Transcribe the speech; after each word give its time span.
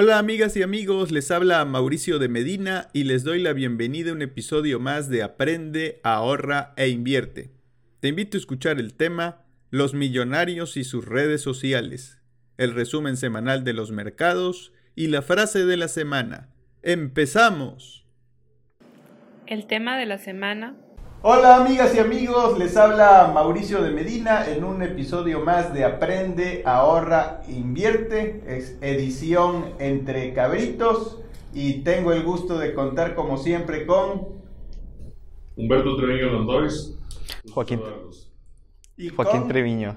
Hola 0.00 0.20
amigas 0.20 0.56
y 0.56 0.62
amigos, 0.62 1.10
les 1.10 1.28
habla 1.32 1.64
Mauricio 1.64 2.20
de 2.20 2.28
Medina 2.28 2.86
y 2.92 3.02
les 3.02 3.24
doy 3.24 3.42
la 3.42 3.52
bienvenida 3.52 4.10
a 4.10 4.12
un 4.12 4.22
episodio 4.22 4.78
más 4.78 5.08
de 5.08 5.24
Aprende, 5.24 5.98
ahorra 6.04 6.72
e 6.76 6.86
invierte. 6.86 7.50
Te 7.98 8.06
invito 8.06 8.36
a 8.36 8.38
escuchar 8.38 8.78
el 8.78 8.94
tema 8.94 9.42
Los 9.70 9.94
millonarios 9.94 10.76
y 10.76 10.84
sus 10.84 11.04
redes 11.04 11.40
sociales, 11.40 12.22
el 12.58 12.74
resumen 12.74 13.16
semanal 13.16 13.64
de 13.64 13.72
los 13.72 13.90
mercados 13.90 14.72
y 14.94 15.08
la 15.08 15.20
frase 15.20 15.66
de 15.66 15.76
la 15.76 15.88
semana. 15.88 16.48
¡Empezamos! 16.84 18.06
El 19.48 19.66
tema 19.66 19.98
de 19.98 20.06
la 20.06 20.18
semana 20.18 20.76
Hola 21.22 21.56
amigas 21.56 21.94
y 21.94 21.98
amigos, 21.98 22.58
les 22.58 22.76
habla 22.76 23.30
Mauricio 23.34 23.82
de 23.82 23.90
Medina 23.90 24.48
en 24.48 24.62
un 24.62 24.82
episodio 24.82 25.40
más 25.40 25.74
de 25.74 25.84
Aprende, 25.84 26.62
ahorra, 26.64 27.40
invierte, 27.48 28.42
es 28.46 28.78
edición 28.80 29.72
entre 29.80 30.32
cabritos 30.32 31.18
y 31.52 31.82
tengo 31.82 32.12
el 32.12 32.22
gusto 32.22 32.56
de 32.58 32.72
contar 32.72 33.14
como 33.16 33.36
siempre 33.36 33.84
con 33.84 34.28
Humberto 35.56 35.96
Treviño 35.96 36.26
Londois. 36.30 36.96
Joaquín, 37.52 37.80
y 38.96 39.08
Joaquín 39.08 39.40
con- 39.40 39.48
Treviño. 39.48 39.96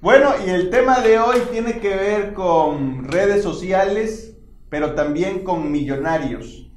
Bueno, 0.00 0.30
y 0.46 0.50
el 0.50 0.70
tema 0.70 1.00
de 1.00 1.18
hoy 1.18 1.40
tiene 1.52 1.78
que 1.78 1.94
ver 1.94 2.32
con 2.32 3.04
redes 3.04 3.42
sociales, 3.42 4.36
pero 4.70 4.94
también 4.94 5.44
con 5.44 5.70
millonarios. 5.70 6.70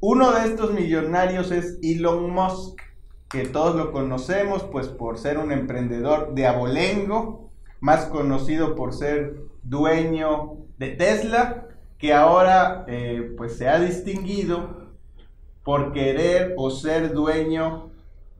Uno 0.00 0.32
de 0.32 0.46
estos 0.48 0.72
millonarios 0.72 1.50
es 1.52 1.78
Elon 1.82 2.30
Musk, 2.30 2.80
que 3.28 3.46
todos 3.46 3.74
lo 3.74 3.92
conocemos 3.92 4.62
pues 4.64 4.88
por 4.88 5.18
ser 5.18 5.38
un 5.38 5.52
emprendedor 5.52 6.34
de 6.34 6.46
abolengo, 6.46 7.50
más 7.80 8.06
conocido 8.06 8.74
por 8.74 8.94
ser 8.94 9.36
dueño 9.62 10.58
de 10.78 10.88
Tesla, 10.90 11.66
que 11.98 12.12
ahora 12.12 12.84
eh, 12.88 13.32
pues 13.36 13.56
se 13.56 13.68
ha 13.68 13.78
distinguido 13.78 14.84
por 15.64 15.92
querer 15.92 16.54
o 16.56 16.70
ser 16.70 17.12
dueño 17.12 17.90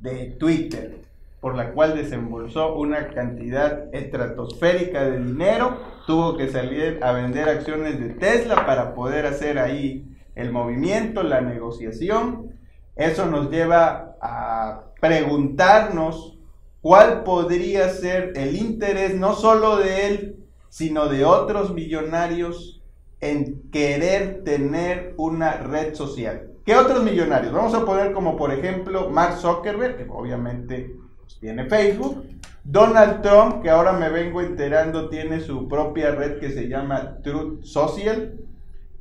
de 0.01 0.27
Twitter, 0.39 1.01
por 1.41 1.57
la 1.57 1.73
cual 1.73 1.97
desembolsó 1.97 2.75
una 2.75 3.09
cantidad 3.09 3.95
estratosférica 3.95 5.05
de 5.05 5.19
dinero, 5.19 5.79
tuvo 6.07 6.37
que 6.37 6.49
salir 6.49 7.01
a 7.03 7.13
vender 7.13 7.49
acciones 7.49 7.99
de 7.99 8.11
Tesla 8.11 8.67
para 8.67 8.95
poder 8.95 9.27
hacer 9.27 9.59
ahí 9.59 10.05
el 10.35 10.53
movimiento, 10.53 11.23
la 11.23 11.41
negociación. 11.41 12.53
Eso 12.97 13.27
nos 13.27 13.51
lleva 13.51 14.14
a 14.25 14.85
preguntarnos 15.03 16.39
cuál 16.81 17.25
podría 17.25 17.91
ser 17.91 18.33
el 18.37 18.57
interés 18.57 19.15
no 19.15 19.35
solo 19.35 19.77
de 19.77 20.07
él, 20.07 20.37
sino 20.71 21.09
de 21.09 21.27
otros 21.27 21.75
millonarios 21.75 22.83
en 23.21 23.71
querer 23.71 24.43
tener 24.43 25.15
una 25.19 25.59
red 25.59 25.95
social. 25.95 26.51
¿Qué 26.65 26.75
otros 26.75 27.03
millonarios? 27.03 27.53
Vamos 27.53 27.75
a 27.75 27.85
poner 27.85 28.13
como 28.13 28.37
por 28.37 28.51
ejemplo 28.51 29.11
Mark 29.11 29.37
Zuckerberg, 29.37 29.99
que 29.99 30.07
obviamente 30.09 30.97
pues, 31.21 31.39
tiene 31.39 31.67
Facebook. 31.69 32.25
Donald 32.65 33.21
Trump, 33.21 33.63
que 33.63 33.69
ahora 33.69 33.93
me 33.93 34.09
vengo 34.09 34.41
enterando, 34.41 35.11
tiene 35.11 35.41
su 35.41 35.69
propia 35.69 36.13
red 36.13 36.39
que 36.39 36.51
se 36.51 36.67
llama 36.67 37.19
Truth 37.23 37.63
Social. 37.63 38.41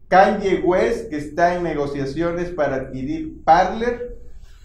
Kanye 0.10 0.60
West, 0.60 1.10
que 1.10 1.16
está 1.16 1.56
en 1.56 1.64
negociaciones 1.64 2.50
para 2.50 2.76
adquirir 2.76 3.42
Parler. 3.46 4.23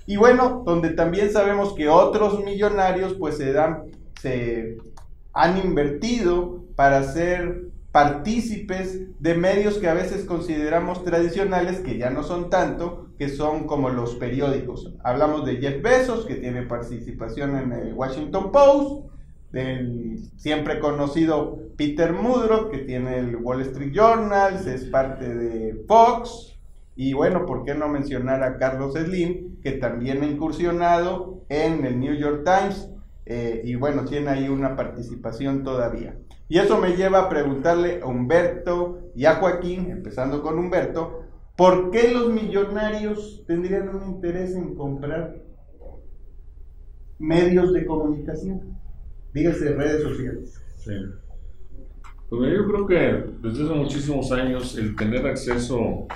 Y 0.09 0.17
bueno, 0.17 0.63
donde 0.65 0.89
también 0.89 1.31
sabemos 1.31 1.75
que 1.75 1.91
otros 1.91 2.43
millonarios 2.43 3.13
pues 3.19 3.37
se 3.37 3.53
dan, 3.53 3.83
se 4.19 4.79
han 5.35 5.59
invertido 5.59 6.65
para 6.77 7.03
ser 7.03 7.67
partícipes 7.93 9.03
de 9.21 9.35
medios 9.35 9.77
que 9.77 9.87
a 9.87 9.93
veces 9.93 10.25
consideramos 10.25 11.05
tradicionales, 11.05 11.81
que 11.81 11.99
ya 11.99 12.09
no 12.09 12.23
son 12.23 12.49
tanto, 12.49 13.09
que 13.19 13.29
son 13.29 13.67
como 13.67 13.91
los 13.91 14.15
periódicos. 14.15 14.95
Hablamos 15.05 15.45
de 15.45 15.59
Jeff 15.59 15.83
Bezos, 15.83 16.25
que 16.25 16.37
tiene 16.37 16.63
participación 16.63 17.59
en 17.59 17.73
el 17.73 17.93
Washington 17.93 18.51
Post, 18.51 19.11
del 19.53 20.21
siempre 20.39 20.81
conocido 20.81 21.59
Peter 21.77 22.15
Mudro, 22.15 22.71
que 22.71 22.79
tiene 22.79 23.19
el 23.19 23.37
Wall 23.37 23.61
Street 23.61 23.93
Journal, 23.93 24.55
es 24.67 24.85
parte 24.87 25.35
de 25.35 25.85
Fox, 25.87 26.58
y 27.01 27.13
bueno, 27.13 27.47
¿por 27.47 27.65
qué 27.65 27.77
no 27.77 27.87
mencionar 27.87 28.43
a 28.43 28.57
Carlos 28.57 28.95
Slim, 28.95 29.61
que 29.63 29.71
también 29.71 30.21
ha 30.21 30.27
incursionado 30.27 31.45
en 31.49 31.85
el 31.87 32.01
New 32.01 32.13
York 32.17 32.43
Times, 32.45 32.91
eh, 33.25 33.63
y 33.65 33.77
bueno, 33.77 34.05
tiene 34.05 34.31
ahí 34.31 34.49
una 34.49 34.75
participación 34.75 35.63
todavía. 35.63 36.19
Y 36.49 36.59
eso 36.59 36.77
me 36.81 36.97
lleva 36.97 37.21
a 37.21 37.29
preguntarle 37.29 38.01
a 38.03 38.07
Humberto 38.07 39.13
y 39.15 39.27
a 39.27 39.37
Joaquín, 39.37 39.93
empezando 39.93 40.43
con 40.43 40.59
Humberto, 40.59 41.23
¿por 41.57 41.93
qué 41.93 42.11
los 42.13 42.33
millonarios 42.33 43.45
tendrían 43.47 43.95
un 43.95 44.15
interés 44.15 44.57
en 44.57 44.75
comprar 44.75 45.37
medios 47.17 47.73
de 47.73 47.87
comunicación? 47.87 48.77
Dígase 49.33 49.73
redes 49.73 50.03
sociales. 50.03 50.61
Sí. 50.79 50.95
Pues 52.29 52.53
yo 52.57 52.67
creo 52.67 52.87
que 52.89 53.25
desde 53.41 53.67
hace 53.67 53.75
muchísimos 53.75 54.33
años 54.33 54.77
el 54.77 54.97
tener 54.97 55.25
acceso 55.29 56.09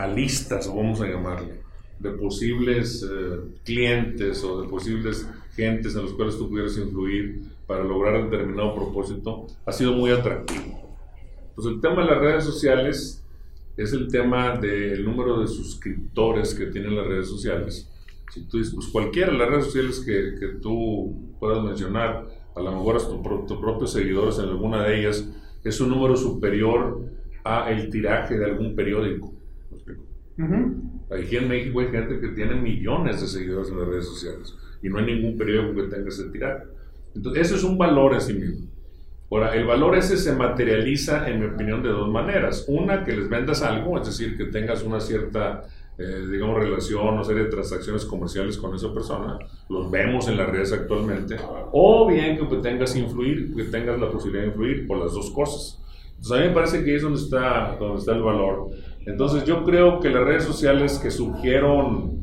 a 0.00 0.06
listas, 0.08 0.66
o 0.66 0.74
vamos 0.76 1.00
a 1.00 1.06
llamarle, 1.06 1.60
de 1.98 2.10
posibles 2.10 3.02
eh, 3.02 3.40
clientes 3.64 4.42
o 4.42 4.62
de 4.62 4.68
posibles 4.68 5.28
gentes 5.54 5.94
en 5.94 6.02
los 6.02 6.14
cuales 6.14 6.38
tú 6.38 6.48
pudieras 6.48 6.76
influir 6.78 7.42
para 7.66 7.84
lograr 7.84 8.24
determinado 8.30 8.74
propósito, 8.74 9.46
ha 9.66 9.72
sido 9.72 9.92
muy 9.92 10.10
atractivo. 10.10 10.96
Pues 11.54 11.66
el 11.66 11.80
tema 11.80 12.02
de 12.02 12.10
las 12.10 12.20
redes 12.20 12.44
sociales 12.44 13.22
es 13.76 13.92
el 13.92 14.08
tema 14.08 14.56
del 14.56 15.04
número 15.04 15.40
de 15.40 15.46
suscriptores 15.46 16.54
que 16.54 16.66
tienen 16.66 16.96
las 16.96 17.06
redes 17.06 17.28
sociales. 17.28 17.88
Si 18.32 18.44
tú 18.48 18.58
dices, 18.58 18.74
pues 18.74 18.86
cualquiera 18.88 19.32
de 19.32 19.38
las 19.38 19.48
redes 19.48 19.64
sociales 19.66 20.00
que, 20.00 20.34
que 20.40 20.46
tú 20.60 21.14
puedas 21.38 21.62
mencionar, 21.62 22.26
a 22.56 22.60
lo 22.60 22.72
mejor 22.72 23.06
tu, 23.06 23.22
pro- 23.22 23.44
tus 23.46 23.58
propios 23.58 23.92
seguidores 23.92 24.38
en 24.38 24.48
alguna 24.48 24.84
de 24.84 25.00
ellas, 25.00 25.28
es 25.62 25.80
un 25.80 25.90
número 25.90 26.16
superior 26.16 27.00
a 27.44 27.70
el 27.70 27.90
tiraje 27.90 28.38
de 28.38 28.44
algún 28.46 28.74
periódico. 28.74 29.32
¿Me 29.70 29.76
explico? 29.76 30.02
Aquí 31.10 31.36
en 31.36 31.48
México 31.48 31.80
hay 31.80 31.88
gente 31.88 32.18
que 32.18 32.28
tiene 32.28 32.54
millones 32.54 33.20
de 33.20 33.26
seguidores 33.26 33.70
en 33.70 33.78
las 33.78 33.88
redes 33.88 34.06
sociales 34.06 34.54
y 34.82 34.88
no 34.88 34.98
hay 34.98 35.06
ningún 35.06 35.36
periódico 35.36 35.74
que 35.74 35.94
tenga 35.94 36.08
ese 36.08 36.30
tiraje. 36.30 36.64
Entonces, 37.14 37.46
eso 37.46 37.56
es 37.56 37.64
un 37.64 37.76
valor 37.76 38.14
en 38.14 38.20
sí 38.20 38.34
mismo. 38.34 38.68
Ahora, 39.30 39.54
el 39.54 39.64
valor 39.64 39.96
ese 39.96 40.16
se 40.16 40.32
materializa, 40.32 41.28
en 41.28 41.40
mi 41.40 41.46
opinión, 41.46 41.82
de 41.82 41.90
dos 41.90 42.08
maneras. 42.08 42.64
Una, 42.68 43.04
que 43.04 43.12
les 43.12 43.28
vendas 43.28 43.62
algo, 43.62 43.98
es 44.00 44.06
decir, 44.06 44.36
que 44.36 44.46
tengas 44.46 44.82
una 44.82 44.98
cierta, 44.98 45.62
eh, 45.98 46.26
digamos, 46.30 46.58
relación 46.58 47.18
o 47.18 47.24
serie 47.24 47.44
de 47.44 47.50
transacciones 47.50 48.04
comerciales 48.04 48.56
con 48.56 48.74
esa 48.74 48.92
persona. 48.92 49.38
Los 49.68 49.90
vemos 49.90 50.26
en 50.28 50.36
las 50.36 50.48
redes 50.48 50.72
actualmente. 50.72 51.36
O 51.72 52.08
bien 52.08 52.38
que 52.48 52.56
tengas 52.56 52.96
influir, 52.96 53.54
que 53.54 53.64
tengas 53.64 54.00
la 54.00 54.10
posibilidad 54.10 54.44
de 54.44 54.48
influir, 54.48 54.86
por 54.86 54.98
las 54.98 55.12
dos 55.12 55.30
cosas. 55.30 55.80
Entonces, 56.16 56.32
a 56.36 56.40
mí 56.40 56.48
me 56.48 56.54
parece 56.54 56.84
que 56.84 56.90
ahí 56.90 56.96
es 56.96 57.02
donde 57.02 57.20
está, 57.20 57.76
donde 57.78 57.98
está 58.00 58.12
el 58.12 58.22
valor. 58.22 58.70
Entonces, 59.06 59.44
yo 59.44 59.64
creo 59.64 60.00
que 60.00 60.10
las 60.10 60.24
redes 60.24 60.44
sociales 60.44 60.98
que 60.98 61.10
surgieron 61.10 62.20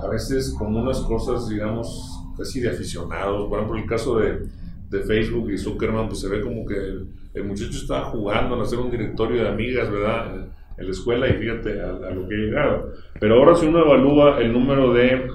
a 0.00 0.08
veces 0.08 0.54
como 0.58 0.80
unas 0.80 1.00
cosas, 1.00 1.48
digamos, 1.48 2.12
casi 2.36 2.60
de 2.60 2.70
aficionados. 2.70 3.48
Por 3.48 3.58
ejemplo, 3.58 3.78
el 3.78 3.86
caso 3.86 4.18
de, 4.18 4.46
de 4.90 5.00
Facebook 5.02 5.50
y 5.50 5.58
Zuckerman, 5.58 6.08
pues 6.08 6.20
se 6.20 6.28
ve 6.28 6.40
como 6.40 6.64
que 6.66 6.74
el, 6.74 7.08
el 7.34 7.44
muchacho 7.44 7.76
estaba 7.78 8.04
jugando 8.06 8.56
en 8.56 8.62
hacer 8.62 8.78
un 8.78 8.90
directorio 8.90 9.42
de 9.42 9.48
amigas, 9.48 9.90
¿verdad? 9.90 10.34
En, 10.34 10.56
en 10.78 10.84
la 10.84 10.90
escuela 10.90 11.26
y 11.28 11.32
fíjate 11.32 11.80
a, 11.80 11.88
a 11.88 12.10
lo 12.10 12.28
que 12.28 12.34
ha 12.34 12.38
llegado. 12.38 12.92
Pero 13.18 13.36
ahora 13.36 13.56
si 13.56 13.66
uno 13.66 13.80
evalúa 13.80 14.40
el 14.40 14.52
número 14.52 14.92
de 14.92 15.26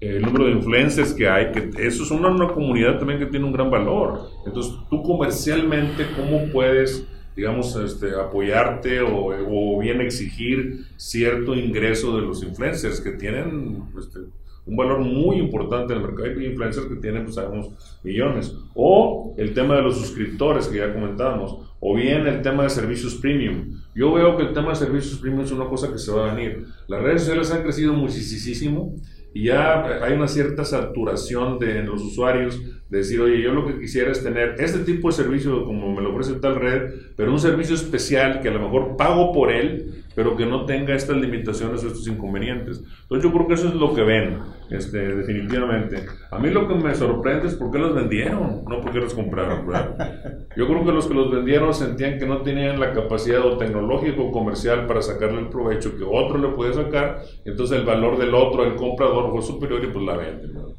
el 0.00 0.22
número 0.22 0.46
de 0.46 0.52
influencers 0.52 1.12
que 1.12 1.28
hay, 1.28 1.52
que 1.52 1.70
eso 1.86 2.04
es 2.04 2.10
una, 2.10 2.28
una 2.28 2.48
comunidad 2.48 2.98
también 2.98 3.18
que 3.18 3.26
tiene 3.26 3.44
un 3.44 3.52
gran 3.52 3.70
valor. 3.70 4.30
Entonces, 4.46 4.72
tú 4.88 5.02
comercialmente, 5.02 6.06
¿cómo 6.16 6.50
puedes, 6.50 7.06
digamos, 7.40 7.74
este, 7.76 8.14
apoyarte 8.14 9.00
o, 9.00 9.78
bien 9.78 10.02
exigir 10.02 10.84
cierto 10.96 11.54
ingreso 11.54 12.14
de 12.16 12.26
los 12.26 12.42
influencers 12.42 13.00
que 13.00 13.12
tienen 13.12 13.82
este, 13.98 14.18
un 14.66 14.76
valor 14.76 14.98
muy 14.98 15.38
importante 15.38 15.94
en 15.94 16.00
el 16.00 16.06
mercado? 16.06 16.28
Hay 16.28 16.44
influencers 16.44 16.86
que 16.86 16.96
tienen, 16.96 17.24
pues 17.24 17.36
sabemos, 17.36 17.70
millones. 18.04 18.54
O 18.74 19.34
el 19.38 19.54
tema 19.54 19.76
de 19.76 19.82
los 19.82 19.96
suscriptores 19.96 20.68
que 20.68 20.76
ya 20.76 20.92
comentábamos, 20.92 21.56
o 21.80 21.94
bien 21.94 22.26
el 22.26 22.42
tema 22.42 22.64
de 22.64 22.68
servicios 22.68 23.14
premium. 23.14 23.80
Yo 23.94 24.12
veo 24.12 24.36
que 24.36 24.42
el 24.42 24.52
tema 24.52 24.70
de 24.70 24.76
servicios 24.76 25.18
premium 25.18 25.42
es 25.42 25.50
una 25.50 25.64
cosa 25.64 25.90
que 25.90 25.98
se 25.98 26.12
va 26.12 26.30
a 26.30 26.34
venir. 26.34 26.66
Las 26.88 27.00
redes 27.00 27.22
sociales 27.22 27.50
han 27.52 27.62
crecido 27.62 27.94
muchísimo 27.94 28.96
y 29.32 29.44
ya 29.44 30.04
hay 30.04 30.14
una 30.14 30.28
cierta 30.28 30.64
saturación 30.64 31.58
de 31.58 31.82
los 31.82 32.02
usuarios 32.02 32.60
de 32.88 32.98
decir, 32.98 33.20
oye, 33.20 33.40
yo 33.40 33.52
lo 33.52 33.66
que 33.66 33.78
quisiera 33.78 34.10
es 34.10 34.22
tener 34.22 34.56
este 34.58 34.80
tipo 34.80 35.08
de 35.08 35.14
servicio 35.14 35.64
como 35.64 35.94
me 35.94 36.02
lo 36.02 36.10
ofrece 36.10 36.34
tal 36.34 36.56
red, 36.56 36.92
pero 37.16 37.30
un 37.30 37.38
servicio 37.38 37.76
especial 37.76 38.40
que 38.40 38.48
a 38.48 38.52
lo 38.52 38.60
mejor 38.60 38.96
pago 38.96 39.32
por 39.32 39.52
él, 39.52 40.02
pero 40.20 40.36
que 40.36 40.44
no 40.44 40.66
tenga 40.66 40.94
estas 40.94 41.16
limitaciones 41.16 41.82
o 41.82 41.86
estos 41.86 42.06
inconvenientes. 42.06 42.82
Entonces 43.04 43.24
yo 43.24 43.32
creo 43.32 43.48
que 43.48 43.54
eso 43.54 43.68
es 43.68 43.74
lo 43.74 43.94
que 43.94 44.02
ven, 44.02 44.38
este, 44.68 44.98
definitivamente. 44.98 46.04
A 46.30 46.38
mí 46.38 46.50
lo 46.50 46.68
que 46.68 46.74
me 46.74 46.94
sorprende 46.94 47.48
es 47.48 47.54
por 47.54 47.70
qué 47.70 47.78
los 47.78 47.94
vendieron, 47.94 48.62
no 48.68 48.82
por 48.82 48.92
qué 48.92 48.98
los 48.98 49.14
compraron. 49.14 49.66
¿verdad? 49.66 50.46
Yo 50.54 50.66
creo 50.66 50.84
que 50.84 50.92
los 50.92 51.06
que 51.06 51.14
los 51.14 51.30
vendieron 51.30 51.72
sentían 51.72 52.18
que 52.18 52.26
no 52.26 52.42
tenían 52.42 52.78
la 52.78 52.92
capacidad 52.92 53.40
o 53.46 53.56
tecnológico 53.56 54.24
o 54.24 54.30
comercial 54.30 54.86
para 54.86 55.00
sacarle 55.00 55.40
el 55.40 55.48
provecho 55.48 55.96
que 55.96 56.04
otro 56.04 56.36
le 56.36 56.48
puede 56.48 56.74
sacar, 56.74 57.22
entonces 57.46 57.78
el 57.78 57.86
valor 57.86 58.18
del 58.18 58.34
otro, 58.34 58.64
el 58.64 58.74
comprador, 58.74 59.30
fue 59.32 59.40
superior 59.40 59.82
y 59.82 59.86
pues 59.86 60.04
la 60.04 60.18
venden. 60.18 60.52
¿verdad? 60.52 60.76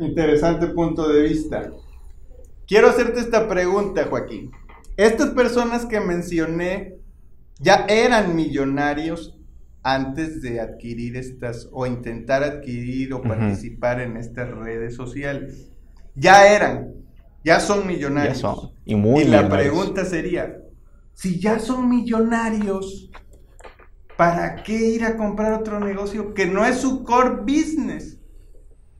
Interesante 0.00 0.66
punto 0.66 1.08
de 1.08 1.22
vista. 1.22 1.70
Quiero 2.66 2.88
hacerte 2.88 3.20
esta 3.20 3.48
pregunta, 3.48 4.06
Joaquín. 4.10 4.50
Estas 4.96 5.30
personas 5.30 5.86
que 5.86 6.00
mencioné 6.00 6.99
ya 7.60 7.86
eran 7.88 8.34
millonarios 8.34 9.36
antes 9.82 10.42
de 10.42 10.60
adquirir 10.60 11.16
estas 11.16 11.68
o 11.72 11.86
intentar 11.86 12.42
adquirir 12.42 13.14
o 13.14 13.26
participar 13.26 14.00
en 14.00 14.16
estas 14.16 14.50
redes 14.50 14.96
sociales. 14.96 15.70
Ya 16.14 16.52
eran, 16.54 16.94
ya 17.44 17.60
son 17.60 17.86
Ya 17.86 17.86
millonarios. 17.86 18.38
son. 18.38 18.72
Y 18.84 18.94
muy 18.96 19.24
y 19.24 19.28
la 19.28 19.48
pregunta 19.48 20.04
sería, 20.04 20.56
si 21.14 21.40
ya 21.40 21.58
son 21.58 21.88
millonarios, 21.88 23.10
¿para 24.16 24.62
qué 24.62 24.76
ir 24.76 25.04
a 25.04 25.16
comprar 25.16 25.54
otro 25.54 25.80
negocio 25.80 26.34
que 26.34 26.46
no 26.46 26.64
es 26.64 26.78
su 26.80 27.04
core 27.04 27.42
business? 27.42 28.18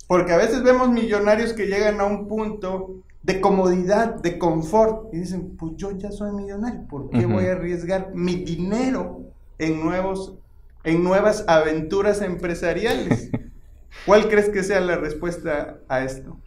Porque 0.07 0.33
a 0.33 0.39
veces 0.39 0.63
vemos 0.63 0.91
millonarios 0.91 1.53
que 1.55 1.67
llegan 1.67 2.01
a 2.01 2.05
un 2.05 2.27
punto 2.29 3.05
de 3.23 3.41
comodidad, 3.41 4.15
de 4.17 4.39
confort, 4.39 5.13
y 5.13 5.19
dicen, 5.19 5.57
pues 5.57 5.73
yo 5.77 5.91
ya 5.93 6.11
soy 6.11 6.33
millonario, 6.33 6.87
¿por 6.89 7.11
qué 7.11 7.27
voy 7.27 7.47
a 7.47 7.53
arriesgar 7.53 8.13
mi 8.15 8.37
dinero 8.37 9.21
en, 9.59 9.83
nuevos, 9.83 10.39
en 10.85 11.05
nuevas 11.05 11.45
aventuras 11.47 12.23
empresariales? 12.23 13.31
¿Cuál 14.07 14.29
crees 14.29 14.49
que 14.49 14.63
sea 14.63 14.81
la 14.81 14.97
respuesta 14.97 15.79
a 15.89 16.03
esto? 16.03 16.39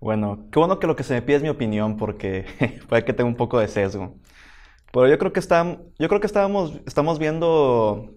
Bueno, 0.00 0.46
qué 0.52 0.58
bueno 0.58 0.78
que 0.78 0.86
lo 0.86 0.96
que 0.96 1.02
se 1.02 1.14
me 1.14 1.22
pide 1.22 1.38
es 1.38 1.42
mi 1.42 1.48
opinión 1.48 1.96
porque 1.96 2.46
puede 2.88 3.04
que 3.04 3.12
tenga 3.12 3.28
un 3.28 3.36
poco 3.36 3.58
de 3.58 3.68
sesgo. 3.68 4.14
Pero 4.92 5.08
yo 5.08 5.18
creo 5.18 5.32
que 5.32 5.40
está, 5.40 5.78
yo 5.98 6.08
creo 6.08 6.20
que 6.20 6.26
estábamos, 6.26 6.80
estamos 6.86 7.18
viendo 7.18 8.12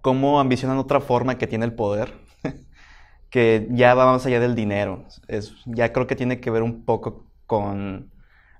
cómo 0.00 0.40
ambicionan 0.40 0.78
otra 0.78 1.00
forma 1.00 1.38
que 1.38 1.46
tiene 1.46 1.64
el 1.64 1.74
poder, 1.74 2.14
que 3.30 3.68
ya 3.70 3.94
va 3.94 4.06
más 4.06 4.26
allá 4.26 4.40
del 4.40 4.54
dinero. 4.54 5.04
Es, 5.28 5.54
ya 5.66 5.92
creo 5.92 6.06
que 6.06 6.16
tiene 6.16 6.40
que 6.40 6.50
ver 6.50 6.62
un 6.62 6.84
poco 6.84 7.26
con 7.46 8.12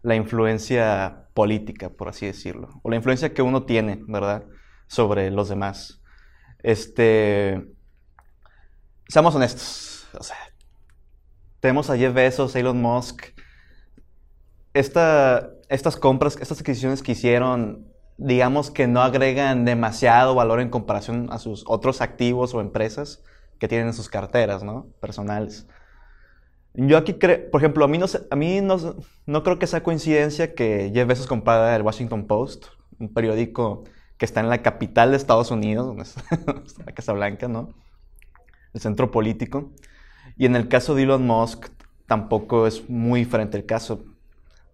la 0.02 0.14
influencia 0.16 1.28
política, 1.34 1.90
por 1.90 2.08
así 2.08 2.26
decirlo, 2.26 2.81
o 2.82 2.90
la 2.90 2.96
influencia 2.96 3.32
que 3.34 3.42
uno 3.42 3.64
tiene, 3.64 4.02
¿verdad?, 4.06 4.44
sobre 4.86 5.31
los 5.31 5.48
demás. 5.48 6.02
Este, 6.62 7.66
seamos 9.08 9.34
honestos, 9.34 10.06
tenemos 11.60 11.88
a 11.88 11.96
Jeff 11.96 12.12
Bezos, 12.12 12.54
Elon 12.56 12.81
Musk. 12.81 13.25
Esta- 14.75 15.50
estas 15.69 15.96
compras, 15.96 16.36
estas 16.40 16.60
adquisiciones 16.60 17.02
que 17.02 17.12
hicieron, 17.12 17.88
digamos 18.19 18.70
que 18.70 18.86
no 18.86 19.00
agregan 19.02 19.64
demasiado 19.64 20.34
valor 20.34 20.60
en 20.60 20.69
comparación 20.69 21.28
a 21.31 21.38
sus 21.38 21.64
otros 21.66 22.00
activos 22.00 22.54
o 22.54 22.60
empresas 22.60 23.22
que 23.58 23.69
tienen 23.69 23.86
en 23.88 23.94
sus 23.94 24.08
carteras, 24.08 24.62
¿no? 24.62 24.88
Personales. 25.00 25.66
Yo 26.74 26.98
aquí 26.98 27.14
creo, 27.14 27.50
por 27.50 27.60
ejemplo, 27.60 27.84
a 27.84 27.88
mí, 27.88 27.98
no, 27.98 28.06
a 28.30 28.36
mí 28.36 28.60
no, 28.60 28.96
no 29.26 29.42
creo 29.44 29.58
que 29.58 29.66
sea 29.68 29.82
coincidencia 29.82 30.54
que 30.54 30.90
Jeff 30.92 31.06
Bezos 31.06 31.26
comprara 31.28 31.74
el 31.76 31.82
Washington 31.82 32.26
Post, 32.26 32.66
un 32.98 33.12
periódico 33.12 33.84
que 34.18 34.24
está 34.24 34.40
en 34.40 34.48
la 34.48 34.62
capital 34.62 35.10
de 35.10 35.16
Estados 35.16 35.50
Unidos, 35.50 35.86
donde 35.86 36.02
está 36.02 36.84
la 36.84 36.92
Casa 36.92 37.12
Blanca, 37.12 37.46
¿no? 37.46 37.70
El 38.72 38.80
centro 38.80 39.10
político. 39.10 39.70
Y 40.36 40.46
en 40.46 40.56
el 40.56 40.68
caso 40.68 40.94
de 40.96 41.04
Elon 41.04 41.24
Musk, 41.24 41.68
tampoco 42.06 42.66
es 42.66 42.88
muy 42.90 43.20
diferente 43.20 43.56
el 43.56 43.66
caso. 43.66 44.04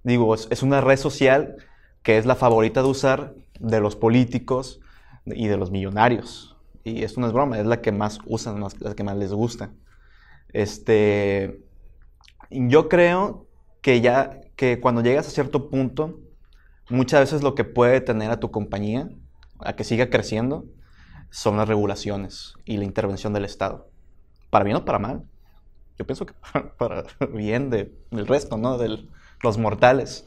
Digo, 0.03 0.35
es, 0.35 0.49
es 0.51 0.63
una 0.63 0.81
red 0.81 0.97
social 0.97 1.57
que 2.03 2.17
es 2.17 2.25
la 2.25 2.35
favorita 2.35 2.83
de 2.83 2.89
usar 2.89 3.35
de 3.59 3.81
los 3.81 3.95
políticos 3.95 4.81
y 5.27 5.49
de 5.49 5.59
los 5.59 5.71
millonarios. 5.71 6.57
Y 6.83 7.03
esto 7.03 7.21
no 7.21 7.27
es 7.27 7.33
broma, 7.35 7.59
es 7.59 7.67
la 7.67 7.83
que 7.83 7.93
más 7.93 8.19
usan, 8.25 8.65
la 8.79 8.95
que 8.95 9.05
más 9.05 9.17
les 9.19 9.33
gusta. 9.33 9.71
Este, 10.53 11.61
yo 12.51 12.89
creo 12.89 13.47
que 13.83 14.01
ya, 14.01 14.41
que 14.57 14.81
cuando 14.81 15.03
llegas 15.03 15.27
a 15.29 15.31
cierto 15.31 15.71
punto, 15.71 16.21
muchas 16.91 17.21
veces 17.21 17.43
lo 17.43 17.55
que 17.55 17.65
puede 17.65 18.01
tener 18.01 18.31
a 18.31 18.41
tu 18.41 18.51
compañía, 18.51 19.11
a 19.61 19.75
que 19.77 19.85
siga 19.85 20.11
creciendo, 20.11 20.67
son 21.31 21.57
las 21.59 21.69
regulaciones 21.69 22.55
y 22.65 22.79
la 22.79 22.85
intervención 22.85 23.33
del 23.33 23.45
Estado. 23.47 23.91
Para 24.51 24.65
bien 24.65 24.77
o 24.79 24.85
para 24.85 24.99
mal. 24.99 25.25
Yo 25.99 26.07
pienso 26.07 26.27
que 26.27 26.35
para, 26.79 27.05
para 27.05 27.05
bien 27.33 27.71
de- 27.71 27.95
del 28.11 28.27
resto, 28.27 28.57
¿no? 28.59 28.79
De 28.79 29.07
los 29.43 29.59
mortales. 29.59 30.27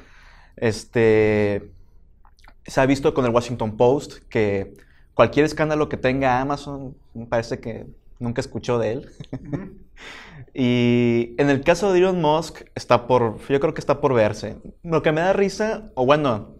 Este, 0.58 1.72
se 2.66 2.82
ha 2.82 2.86
visto 2.86 3.14
con 3.14 3.26
el 3.26 3.32
Washington 3.32 3.78
Post 3.78 4.20
que 4.30 4.74
cualquier 5.14 5.46
escándalo 5.46 5.90
que 5.90 5.98
tenga 5.98 6.40
Amazon, 6.42 6.96
me 7.14 7.26
parece 7.26 7.60
que 7.60 7.88
nunca 8.20 8.42
escuchó 8.42 8.80
de 8.80 8.92
él. 8.94 9.12
Y 10.54 11.36
en 11.40 11.50
el 11.50 11.64
caso 11.64 11.92
de 11.92 12.00
Elon 12.00 12.22
Musk, 12.22 12.62
está 12.76 13.08
por, 13.08 13.40
yo 13.48 13.60
creo 13.60 13.74
que 13.74 13.80
está 13.80 14.00
por 14.00 14.14
verse. 14.14 14.58
Lo 14.84 15.02
que 15.02 15.12
me 15.12 15.22
da 15.22 15.34
risa, 15.34 15.92
o 15.96 16.06
bueno, 16.06 16.58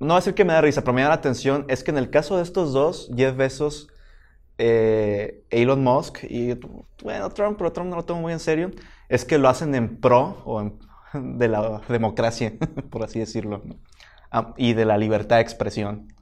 no 0.00 0.08
va 0.08 0.14
a 0.14 0.20
decir 0.20 0.34
que 0.34 0.44
me 0.44 0.52
da 0.52 0.60
risa, 0.60 0.82
pero 0.82 0.92
me 0.92 1.02
da 1.02 1.08
la 1.08 1.14
atención, 1.14 1.64
es 1.68 1.84
que 1.84 1.92
en 1.92 1.98
el 1.98 2.10
caso 2.10 2.36
de 2.36 2.42
estos 2.42 2.72
dos, 2.72 3.10
Jeff 3.16 3.36
Bezos, 3.36 3.88
eh, 4.58 5.44
Elon 5.50 5.84
Musk 5.84 6.24
y, 6.24 6.58
bueno, 7.02 7.30
Trump, 7.30 7.58
pero 7.58 7.72
Trump 7.72 7.90
no 7.90 7.96
lo 7.96 8.04
tomo 8.04 8.22
muy 8.22 8.32
en 8.32 8.40
serio, 8.40 8.70
es 9.08 9.24
que 9.24 9.38
lo 9.38 9.48
hacen 9.48 9.74
en 9.74 10.00
pro 10.00 10.42
o 10.44 10.72
de 11.14 11.48
la 11.48 11.82
democracia, 11.88 12.54
por 12.90 13.04
así 13.04 13.20
decirlo, 13.20 13.62
¿no? 13.64 13.76
Ah, 14.30 14.54
y 14.56 14.74
de 14.74 14.84
la 14.84 14.98
libertad 14.98 15.36
de 15.36 15.42
expresión. 15.42 16.12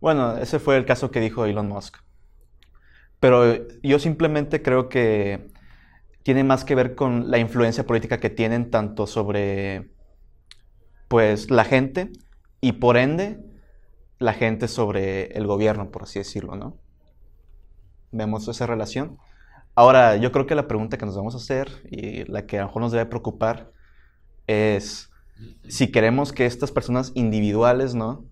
Bueno, 0.00 0.36
ese 0.36 0.58
fue 0.58 0.76
el 0.76 0.84
caso 0.84 1.10
que 1.10 1.20
dijo 1.20 1.46
Elon 1.46 1.68
Musk. 1.68 1.96
Pero 3.18 3.66
yo 3.82 3.98
simplemente 3.98 4.60
creo 4.62 4.88
que 4.90 5.48
tiene 6.26 6.42
más 6.42 6.64
que 6.64 6.74
ver 6.74 6.96
con 6.96 7.30
la 7.30 7.38
influencia 7.38 7.86
política 7.86 8.18
que 8.18 8.30
tienen 8.30 8.68
tanto 8.68 9.06
sobre 9.06 9.92
pues 11.06 11.52
la 11.52 11.62
gente 11.62 12.10
y 12.60 12.72
por 12.72 12.96
ende 12.96 13.38
la 14.18 14.32
gente 14.32 14.66
sobre 14.66 15.26
el 15.38 15.46
gobierno, 15.46 15.92
por 15.92 16.02
así 16.02 16.18
decirlo, 16.18 16.56
¿no? 16.56 16.78
Vemos 18.10 18.48
esa 18.48 18.66
relación. 18.66 19.18
Ahora, 19.76 20.16
yo 20.16 20.32
creo 20.32 20.46
que 20.46 20.56
la 20.56 20.66
pregunta 20.66 20.98
que 20.98 21.06
nos 21.06 21.14
vamos 21.14 21.34
a 21.34 21.36
hacer 21.36 21.70
y 21.88 22.24
la 22.24 22.44
que 22.44 22.58
a 22.58 22.62
lo 22.62 22.66
mejor 22.66 22.82
nos 22.82 22.90
debe 22.90 23.06
preocupar 23.06 23.70
es 24.48 25.12
si 25.68 25.92
queremos 25.92 26.32
que 26.32 26.46
estas 26.46 26.72
personas 26.72 27.12
individuales, 27.14 27.94
¿no? 27.94 28.24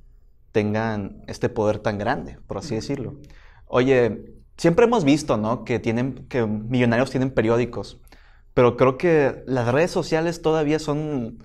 tengan 0.50 1.22
este 1.28 1.48
poder 1.48 1.78
tan 1.78 1.96
grande, 1.96 2.38
por 2.48 2.58
así 2.58 2.74
decirlo. 2.74 3.20
Oye, 3.66 4.33
siempre 4.56 4.86
hemos 4.86 5.04
visto, 5.04 5.36
¿no? 5.36 5.64
Que 5.64 5.78
tienen, 5.78 6.26
que 6.28 6.46
millonarios 6.46 7.10
tienen 7.10 7.30
periódicos, 7.30 8.00
pero 8.54 8.76
creo 8.76 8.98
que 8.98 9.42
las 9.46 9.68
redes 9.68 9.90
sociales 9.90 10.42
todavía 10.42 10.78
son, 10.78 11.44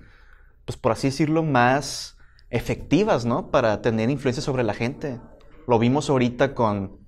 pues 0.66 0.78
por 0.78 0.92
así 0.92 1.08
decirlo, 1.08 1.44
más 1.44 2.18
efectivas, 2.50 3.25
¿no? 3.25 3.51
Para 3.51 3.82
tener 3.82 4.10
influencia 4.10 4.44
sobre 4.44 4.63
la 4.63 4.74
gente. 4.74 5.20
Lo 5.68 5.80
vimos 5.80 6.10
ahorita 6.10 6.56
con 6.56 7.00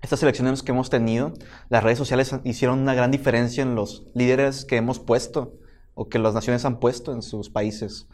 estas 0.00 0.22
elecciones 0.22 0.62
que 0.62 0.72
hemos 0.72 0.90
tenido. 0.90 1.32
Las 1.68 1.82
redes 1.82 1.98
sociales 1.98 2.34
hicieron 2.44 2.80
una 2.80 2.94
gran 2.94 3.10
diferencia 3.10 3.62
en 3.62 3.74
los 3.74 4.06
líderes 4.14 4.64
que 4.64 4.76
hemos 4.76 4.98
puesto 4.98 5.54
o 5.94 6.08
que 6.08 6.18
las 6.18 6.34
naciones 6.34 6.64
han 6.64 6.78
puesto 6.78 7.12
en 7.12 7.22
sus 7.22 7.50
países. 7.50 8.08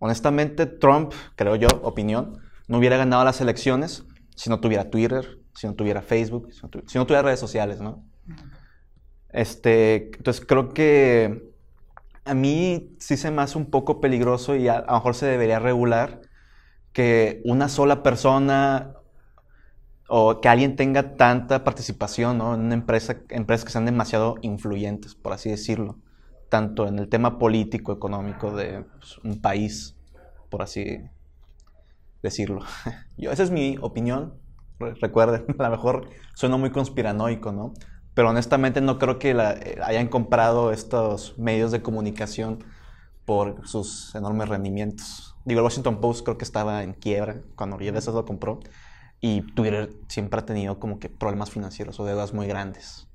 Honestamente, 0.00 0.66
Trump, 0.66 1.12
creo 1.36 1.56
yo, 1.56 1.68
opinión, 1.82 2.38
no 2.66 2.78
hubiera 2.78 2.96
ganado 2.96 3.24
las 3.24 3.40
elecciones 3.40 4.04
si 4.34 4.48
no 4.48 4.60
tuviera 4.60 4.90
Twitter, 4.90 5.38
si 5.54 5.66
no 5.66 5.74
tuviera 5.74 6.02
Facebook, 6.02 6.52
si 6.52 6.98
no, 6.98 7.06
tuviera 7.06 7.22
redes 7.22 7.40
sociales, 7.40 7.80
¿no? 7.80 8.04
Este, 9.30 10.10
entonces 10.16 10.44
creo 10.46 10.70
que 10.70 11.50
a 12.24 12.34
mí 12.34 12.94
sí 12.98 13.16
se 13.16 13.30
me 13.30 13.42
hace 13.42 13.58
un 13.58 13.70
poco 13.70 14.00
peligroso 14.00 14.54
y 14.56 14.68
a, 14.68 14.78
a 14.78 14.92
lo 14.92 14.94
mejor 14.94 15.14
se 15.14 15.26
debería 15.26 15.58
regular 15.58 16.20
que 16.92 17.40
una 17.44 17.68
sola 17.68 18.02
persona 18.02 18.94
o 20.08 20.42
que 20.42 20.48
alguien 20.48 20.76
tenga 20.76 21.14
tanta 21.16 21.64
participación 21.64 22.38
¿no? 22.38 22.54
en 22.54 22.60
una 22.60 22.74
empresa, 22.74 23.16
empresas 23.30 23.64
que 23.64 23.72
sean 23.72 23.86
demasiado 23.86 24.36
influyentes, 24.42 25.14
por 25.14 25.32
así 25.32 25.48
decirlo, 25.48 25.98
tanto 26.50 26.86
en 26.86 26.98
el 26.98 27.08
tema 27.08 27.38
político, 27.38 27.92
económico 27.92 28.54
de 28.54 28.84
pues, 28.98 29.16
un 29.24 29.40
país, 29.40 29.96
por 30.50 30.60
así 30.60 30.98
decirlo. 32.22 32.60
Yo, 33.16 33.32
esa 33.32 33.42
es 33.42 33.50
mi 33.50 33.78
opinión. 33.80 34.34
Re- 34.90 34.94
Recuerden, 35.00 35.46
a 35.58 35.64
lo 35.64 35.70
mejor 35.70 36.08
suena 36.34 36.56
muy 36.58 36.70
conspiranoico, 36.70 37.52
¿no? 37.52 37.74
Pero 38.14 38.30
honestamente 38.30 38.80
no 38.80 38.98
creo 38.98 39.18
que 39.18 39.30
eh, 39.32 39.78
hayan 39.84 40.08
comprado 40.08 40.72
estos 40.72 41.38
medios 41.38 41.72
de 41.72 41.82
comunicación 41.82 42.64
por 43.24 43.66
sus 43.68 44.14
enormes 44.14 44.48
rendimientos. 44.48 45.36
Digo, 45.44 45.60
el 45.60 45.64
Washington 45.64 46.00
Post 46.00 46.24
creo 46.24 46.38
que 46.38 46.44
estaba 46.44 46.82
en 46.84 46.94
quiebra 46.94 47.42
cuando 47.56 47.78
Jeff 47.78 48.06
lo 48.08 48.24
compró. 48.24 48.60
y 49.20 49.42
Twitter 49.54 49.90
siempre 50.08 50.40
ha 50.40 50.46
tenido 50.46 50.78
como 50.80 50.98
que 51.00 51.08
problemas 51.10 51.50
financieros 51.50 52.00
o 52.00 52.04
deudas 52.06 52.34
muy 52.34 52.46
grandes. 52.48 53.08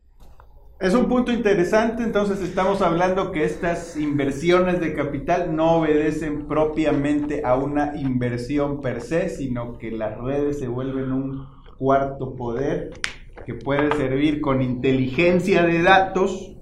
Es 0.79 0.93
un 0.93 1.07
punto 1.09 1.31
interesante, 1.31 2.03
entonces 2.03 2.39
estamos 2.41 2.81
hablando 2.83 3.31
que 3.31 3.43
estas 3.45 3.97
inversiones 3.97 4.79
de 4.79 4.93
capital 4.93 5.55
no 5.55 5.77
obedecen 5.79 6.47
propiamente 6.47 7.41
a 7.43 7.55
una 7.55 7.95
inversión 7.99 8.79
per 8.79 9.01
se, 9.01 9.29
sino 9.29 9.79
que 9.79 9.89
las 9.91 10.17
redes 10.19 10.59
se 10.59 10.67
vuelven 10.67 11.11
un 11.11 11.56
cuarto 11.77 12.35
poder 12.35 12.91
que 13.45 13.53
puede 13.53 13.95
servir 13.95 14.41
con 14.41 14.61
inteligencia 14.61 15.63
de 15.63 15.81
datos, 15.81 16.55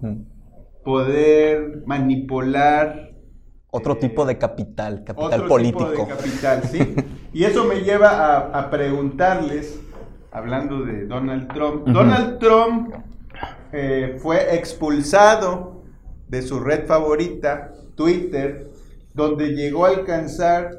poder 0.83 1.83
manipular 1.85 3.13
otro 3.71 3.93
eh, 3.93 3.97
tipo 3.97 4.25
de 4.25 4.37
capital, 4.37 5.03
capital 5.03 5.33
otro 5.33 5.47
político. 5.47 5.89
tipo 5.89 6.03
de 6.03 6.09
capital, 6.09 6.63
¿sí? 6.63 6.95
y 7.33 7.43
eso 7.43 7.65
me 7.65 7.81
lleva 7.81 8.09
a, 8.09 8.59
a 8.59 8.69
preguntarles, 8.69 9.81
hablando 10.31 10.83
de 10.83 11.05
Donald 11.07 11.51
Trump. 11.53 11.87
Donald 11.87 12.39
Trump 12.39 12.93
eh, 13.73 14.17
fue 14.19 14.55
expulsado 14.55 15.83
de 16.27 16.41
su 16.41 16.59
red 16.59 16.85
favorita, 16.85 17.73
Twitter, 17.95 18.69
donde 19.13 19.49
llegó 19.49 19.85
a 19.85 19.89
alcanzar 19.89 20.71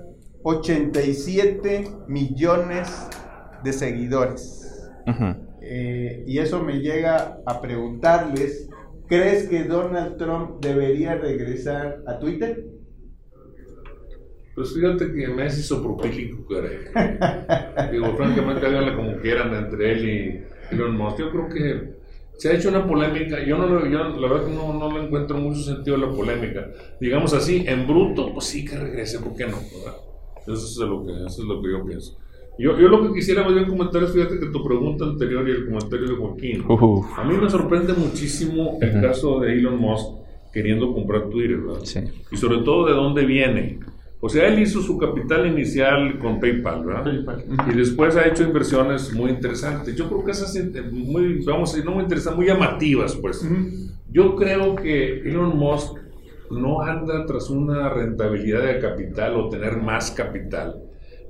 87 0.43 1.91
millones 2.07 2.89
de 2.89 3.26
seguidores. 3.73 4.89
Ujú. 5.07 5.25
Eh, 5.63 6.25
y 6.27 6.39
eso 6.39 6.63
me 6.63 6.81
llega 6.81 7.41
a 7.45 7.61
preguntarles, 7.61 8.69
¿crees 9.09 9.49
que 9.49 9.65
Donald 9.65 10.17
Trump 10.17 10.61
debería 10.61 11.15
regresar 11.17 12.03
a 12.07 12.19
Twitter? 12.19 12.65
Pues 14.55 14.73
fíjate 14.73 15.13
que 15.13 15.29
me 15.29 15.47
es 15.47 15.59
isopropílico, 15.59 16.47
caray. 16.49 17.91
Digo, 17.93 18.15
francamente, 18.17 18.65
háganle 18.67 18.97
como 18.97 19.17
quieran 19.21 19.55
entre 19.55 19.93
él 19.93 20.09
y 20.09 20.75
Elon 20.75 20.97
Musk. 20.97 21.19
Yo 21.19 21.31
creo 21.31 21.49
que 21.49 21.97
se 22.39 22.49
ha 22.49 22.53
hecho 22.55 22.71
una 22.71 22.87
polémica. 22.87 23.45
Yo, 23.45 23.59
no, 23.59 23.67
lo- 23.67 23.87
yo 23.87 23.99
la 24.19 24.29
verdad 24.29 24.47
que 24.47 24.55
no, 24.55 24.73
no 24.73 24.97
le 24.97 25.05
encuentro 25.05 25.37
mucho 25.37 25.61
sentido 25.61 25.97
a 25.97 25.99
la 25.99 26.11
polémica. 26.11 26.69
Digamos 27.01 27.35
así, 27.35 27.65
en 27.67 27.87
bruto, 27.87 28.33
pues 28.33 28.47
sí 28.47 28.65
que 28.65 28.77
regrese, 28.79 29.19
¿por 29.19 29.35
qué 29.37 29.47
no? 29.47 29.59
Eso 29.59 30.55
es 30.55 30.77
lo 30.79 31.05
que, 31.05 31.13
eso 31.13 31.27
es 31.43 31.49
lo 31.49 31.61
que 31.61 31.71
yo 31.73 31.85
pienso. 31.85 32.17
Yo, 32.59 32.79
yo 32.79 32.89
lo 32.89 33.03
que 33.03 33.15
quisiera 33.15 33.45
más 33.45 33.55
bien 33.55 33.67
comentar 33.67 34.03
es, 34.03 34.13
fíjate 34.13 34.39
que 34.39 34.47
tu 34.47 34.65
pregunta 34.65 35.05
anterior 35.05 35.47
y 35.49 35.53
el 35.53 35.67
comentario 35.67 36.09
de 36.09 36.17
Joaquín. 36.17 36.65
Uf. 36.67 37.07
A 37.19 37.25
mí 37.25 37.35
me 37.37 37.51
sorprende 37.51 37.93
muchísimo 37.93 38.79
el 38.81 39.01
caso 39.01 39.41
de 39.41 39.53
Elon 39.53 39.79
Musk 39.79 40.07
queriendo 40.53 40.93
comprar 40.95 41.29
Twitter, 41.29 41.59
¿verdad? 41.59 41.81
Sí. 41.85 42.01
Y 42.31 42.37
sobre 42.37 42.59
todo 42.63 42.87
de 42.87 42.95
dónde 42.95 43.27
viene. 43.27 43.79
O 44.21 44.31
sea, 44.31 44.49
él 44.49 44.59
hizo 44.59 44.81
su 44.81 44.97
capital 44.97 45.47
inicial 45.47 46.19
con 46.19 46.41
PayPal, 46.41 46.85
¿verdad? 46.85 47.13
Y 47.71 47.77
después 47.77 48.17
ha 48.17 48.27
hecho 48.27 48.43
inversiones 48.43 49.13
muy 49.13 49.31
interesantes. 49.31 49.95
Yo 49.95 50.09
creo 50.09 50.25
que 50.25 50.31
esas 50.31 50.59
muy, 50.91 51.45
vamos 51.45 51.71
a 51.71 51.73
decir, 51.75 51.85
no 51.85 51.95
muy 51.95 52.05
interesantes, 52.05 52.39
muy 52.39 52.47
llamativas, 52.47 53.15
pues. 53.17 53.47
Yo 54.11 54.35
creo 54.35 54.75
que 54.75 55.21
Elon 55.21 55.59
Musk 55.59 55.99
no 56.51 56.81
anda 56.81 57.27
tras 57.27 57.51
una 57.51 57.91
rentabilidad 57.91 58.65
de 58.67 58.79
capital 58.79 59.37
o 59.37 59.49
tener 59.51 59.77
más 59.77 60.11
capital, 60.11 60.77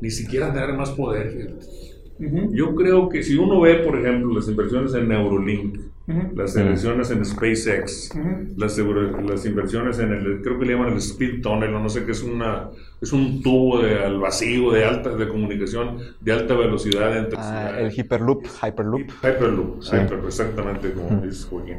ni 0.00 0.10
siquiera 0.10 0.52
tener 0.52 0.72
más 0.74 0.90
poder. 0.90 1.30
fíjate. 1.30 1.86
Ujú. 2.18 2.54
Yo 2.54 2.74
creo 2.74 3.08
que 3.10 3.22
si 3.22 3.36
uno 3.36 3.60
ve, 3.60 3.74
por 3.76 3.98
ejemplo, 3.98 4.34
las 4.34 4.48
inversiones 4.48 4.94
en 4.94 5.08
Neurolink, 5.08 5.78
Ujú. 6.08 6.36
las 6.36 6.56
inversiones 6.56 7.10
en 7.10 7.24
SpaceX, 7.24 8.10
Ujú. 8.14 8.54
las, 8.56 8.72
seguro- 8.74 9.20
las 9.20 9.44
inversiones 9.44 9.98
en 9.98 10.12
el, 10.12 10.40
creo 10.40 10.58
que 10.58 10.64
le 10.64 10.72
llaman 10.74 10.92
el 10.92 10.98
speed 10.98 11.42
tunnel, 11.42 11.74
o 11.74 11.80
no 11.80 11.88
sé 11.90 12.04
qué 12.06 12.12
es 12.12 12.22
una, 12.22 12.70
es 13.02 13.12
un 13.12 13.42
tubo 13.42 13.82
de, 13.82 13.96
al 14.02 14.18
vacío 14.18 14.70
de 14.70 14.84
alta 14.84 15.14
de 15.14 15.28
comunicación 15.28 15.98
de 16.20 16.32
alta 16.32 16.54
velocidad 16.54 17.16
entre 17.18 17.38
Ah, 17.38 17.74
el 17.80 17.90
Hyperloop, 17.92 18.46
Hyperloop. 18.62 19.10
Hyperloop, 19.22 19.82
Sí. 19.82 19.96
Exactamente 20.26 20.92
como 20.92 21.06
Ujú. 21.18 21.26
dices 21.26 21.44
Joaquín. 21.44 21.78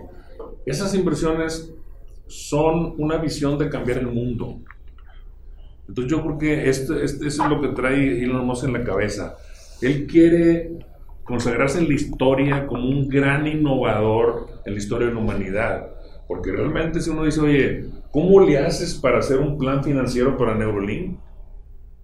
Esas 0.68 0.94
inversiones 0.94 1.74
son 2.28 2.94
una 2.98 3.18
visión 3.18 3.58
de 3.58 3.70
cambiar 3.70 4.00
el 4.00 4.08
mundo. 4.08 4.60
Entonces 5.88 6.12
yo 6.12 6.22
creo 6.24 6.38
que 6.38 6.70
este, 6.70 7.04
este- 7.04 7.28
eso 7.28 7.44
es 7.44 7.50
lo 7.50 7.62
que 7.62 7.70
trae 7.70 8.24
Elon 8.24 8.46
Musk 8.46 8.66
en 8.66 8.74
la 8.74 8.84
cabeza. 8.84 9.38
Él 9.82 10.06
quiere 10.08 10.72
consagrarse 11.24 11.80
en 11.80 11.88
la 11.88 11.94
historia 11.96 12.68
como 12.68 12.90
un 12.90 13.08
gran 13.08 13.48
innovador 13.48 14.48
en 14.66 14.74
la 14.74 14.80
historia 14.80 15.08
de 15.08 15.14
la 15.14 15.20
humanidad. 15.20 15.88
Porque 16.28 16.52
realmente 16.52 17.00
si 17.00 17.10
uno 17.10 17.24
dice, 17.24 17.40
oye, 17.42 17.86
¿cómo 18.12 18.40
le 18.42 18.58
haces 18.58 18.96
para 18.96 19.20
hacer 19.20 19.40
un 19.40 19.58
plan 19.58 19.84
financiero 19.84 20.38
para 20.38 20.56
Neuralink? 20.56 21.18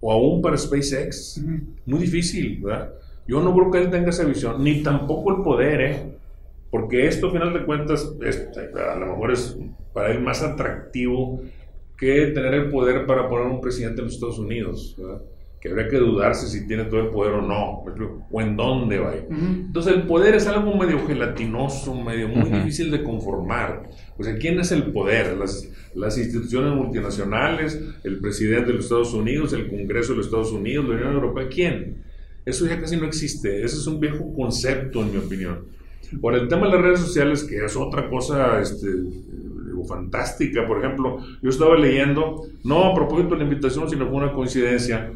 O 0.00 0.12
aún 0.12 0.40
para 0.42 0.56
SpaceX. 0.56 1.42
Muy 1.86 2.00
difícil, 2.00 2.60
¿verdad? 2.62 2.90
Yo 3.26 3.40
no 3.42 3.54
creo 3.54 3.70
que 3.70 3.78
él 3.78 3.90
tenga 3.90 4.10
esa 4.10 4.24
visión, 4.24 4.62
ni 4.62 4.82
tampoco 4.82 5.34
el 5.36 5.42
poder, 5.42 5.80
¿eh? 5.80 6.02
Porque 6.70 7.06
esto, 7.06 7.28
a 7.28 7.32
final 7.32 7.52
de 7.54 7.64
cuentas, 7.64 8.12
es- 8.22 8.48
a 8.76 8.96
lo 8.98 9.06
mejor 9.06 9.32
es 9.32 9.56
para 9.94 10.10
él 10.10 10.20
más 10.20 10.42
atractivo 10.42 11.40
que 11.96 12.26
tener 12.28 12.54
el 12.54 12.70
poder 12.70 13.06
para 13.06 13.28
poner 13.28 13.46
un 13.46 13.60
presidente 13.60 14.00
en 14.00 14.06
los 14.06 14.14
Estados 14.14 14.38
Unidos, 14.38 14.94
¿verdad? 14.98 15.22
Que 15.60 15.70
habría 15.70 15.88
que 15.88 15.96
dudarse 15.96 16.46
si 16.46 16.66
tiene 16.66 16.84
todo 16.84 17.00
el 17.00 17.08
poder 17.08 17.34
o 17.34 17.42
no, 17.42 17.84
o 18.30 18.40
en 18.42 18.56
dónde 18.56 18.98
va. 18.98 19.14
Ujú. 19.14 19.36
Entonces 19.66 19.94
el 19.94 20.02
poder 20.02 20.34
es 20.34 20.46
algo 20.46 20.76
medio 20.76 21.06
gelatinoso, 21.06 21.94
medio 21.94 22.28
muy 22.28 22.50
difícil 22.50 22.90
de 22.90 23.02
conformar. 23.02 23.88
O 24.18 24.22
sea, 24.22 24.36
¿quién 24.36 24.60
es 24.60 24.72
el 24.72 24.92
poder? 24.92 25.36
Las, 25.38 25.66
las 25.94 26.18
instituciones 26.18 26.74
multinacionales, 26.74 27.80
el 28.02 28.18
presidente 28.20 28.66
de 28.66 28.74
los 28.74 28.84
Estados 28.84 29.14
Unidos, 29.14 29.54
el 29.54 29.68
Congreso 29.70 30.12
de 30.12 30.18
los 30.18 30.26
Estados 30.26 30.52
Unidos, 30.52 30.86
la 30.86 30.96
Unión 30.96 31.14
Europea, 31.14 31.48
¿quién? 31.48 32.04
Eso 32.44 32.66
ya 32.66 32.78
casi 32.78 32.96
no 32.96 33.06
existe. 33.06 33.64
Ese 33.64 33.76
es 33.76 33.86
un 33.86 34.00
viejo 34.00 34.34
concepto, 34.34 35.02
en 35.02 35.12
mi 35.12 35.16
opinión. 35.16 35.64
Por 36.20 36.34
el 36.34 36.46
tema 36.48 36.66
de 36.66 36.74
las 36.74 36.82
redes 36.82 37.00
sociales, 37.00 37.42
que 37.42 37.64
es 37.64 37.74
otra 37.74 38.10
cosa 38.10 38.60
este, 38.60 38.88
fantástica, 39.86 40.66
por 40.66 40.78
ejemplo, 40.78 41.18
yo 41.42 41.50
estaba 41.50 41.76
leyendo, 41.76 42.42
no 42.64 42.84
a 42.84 42.94
propósito 42.94 43.30
de 43.30 43.38
la 43.38 43.44
invitación, 43.44 43.88
sino 43.88 44.06
fue 44.08 44.16
una 44.16 44.32
coincidencia, 44.32 45.12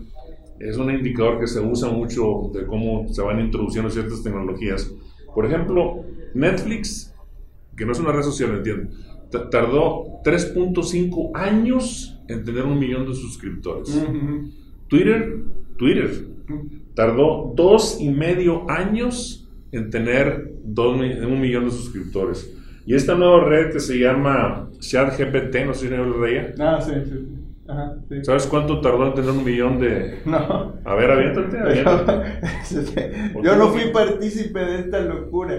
es 0.61 0.77
un 0.77 0.91
indicador 0.91 1.39
que 1.41 1.47
se 1.47 1.61
usa 1.61 1.89
mucho 1.91 2.51
de 2.53 2.67
cómo 2.67 3.07
se 3.13 3.23
van 3.23 3.41
introduciendo 3.41 3.91
ciertas 3.91 4.23
tecnologías. 4.23 4.93
Por 5.35 5.47
ejemplo, 5.47 6.05
Netflix, 6.35 7.15
que 7.77 7.87
no 7.87 7.93
es 7.93 8.01
una 8.01 8.13
red 8.13 8.23
social, 8.23 8.51
entiendo, 8.57 8.91
ta- 9.31 9.49
tardó 9.51 10.21
3.5 10.25 11.31
años 11.35 12.19
en 12.29 12.45
tener 12.45 12.65
un 12.65 12.79
millón 12.79 13.07
de 13.07 13.15
suscriptores. 13.15 13.95
Ujú. 13.95 14.51
Twitter, 14.89 15.39
Twitter, 15.77 16.27
tardó 16.95 17.53
dos 17.55 17.99
y 18.01 18.09
medio 18.09 18.69
años 18.69 19.49
en 19.71 19.91
tener 19.91 20.55
dos 20.65 20.97
un 20.97 21.41
millón 21.41 21.67
de 21.67 21.71
suscriptores. 21.71 22.53
Y 22.89 22.95
esta 22.95 23.15
nueva 23.15 23.45
red 23.45 23.71
que 23.71 23.81
se 23.81 23.99
llama 23.99 24.71
ChatGPT, 24.81 25.57
no 25.67 25.75
sé 25.75 25.89
si 25.89 25.95
hablas 25.95 26.21
de 26.23 26.31
ella, 26.31 26.55
Ah, 26.59 26.81
sí, 26.81 26.93
sí. 27.05 27.38
Ajá, 27.69 27.97
sí. 28.09 28.25
¿sabes 28.25 28.47
cuánto 28.47 28.81
tardó 28.81 29.07
en 29.09 29.15
tener 29.15 29.31
un 29.31 29.45
millón 29.45 29.79
de... 29.79 30.21
No. 30.25 30.75
A 30.85 30.95
ver, 30.95 31.11
aviéntate, 31.11 31.59
aviéntate. 31.59 32.41
Yo 33.45 33.57
no 33.57 33.69
fui 33.69 33.91
partícipe 33.93 34.59
de 34.59 34.79
esta 34.81 35.01
locura. 35.01 35.55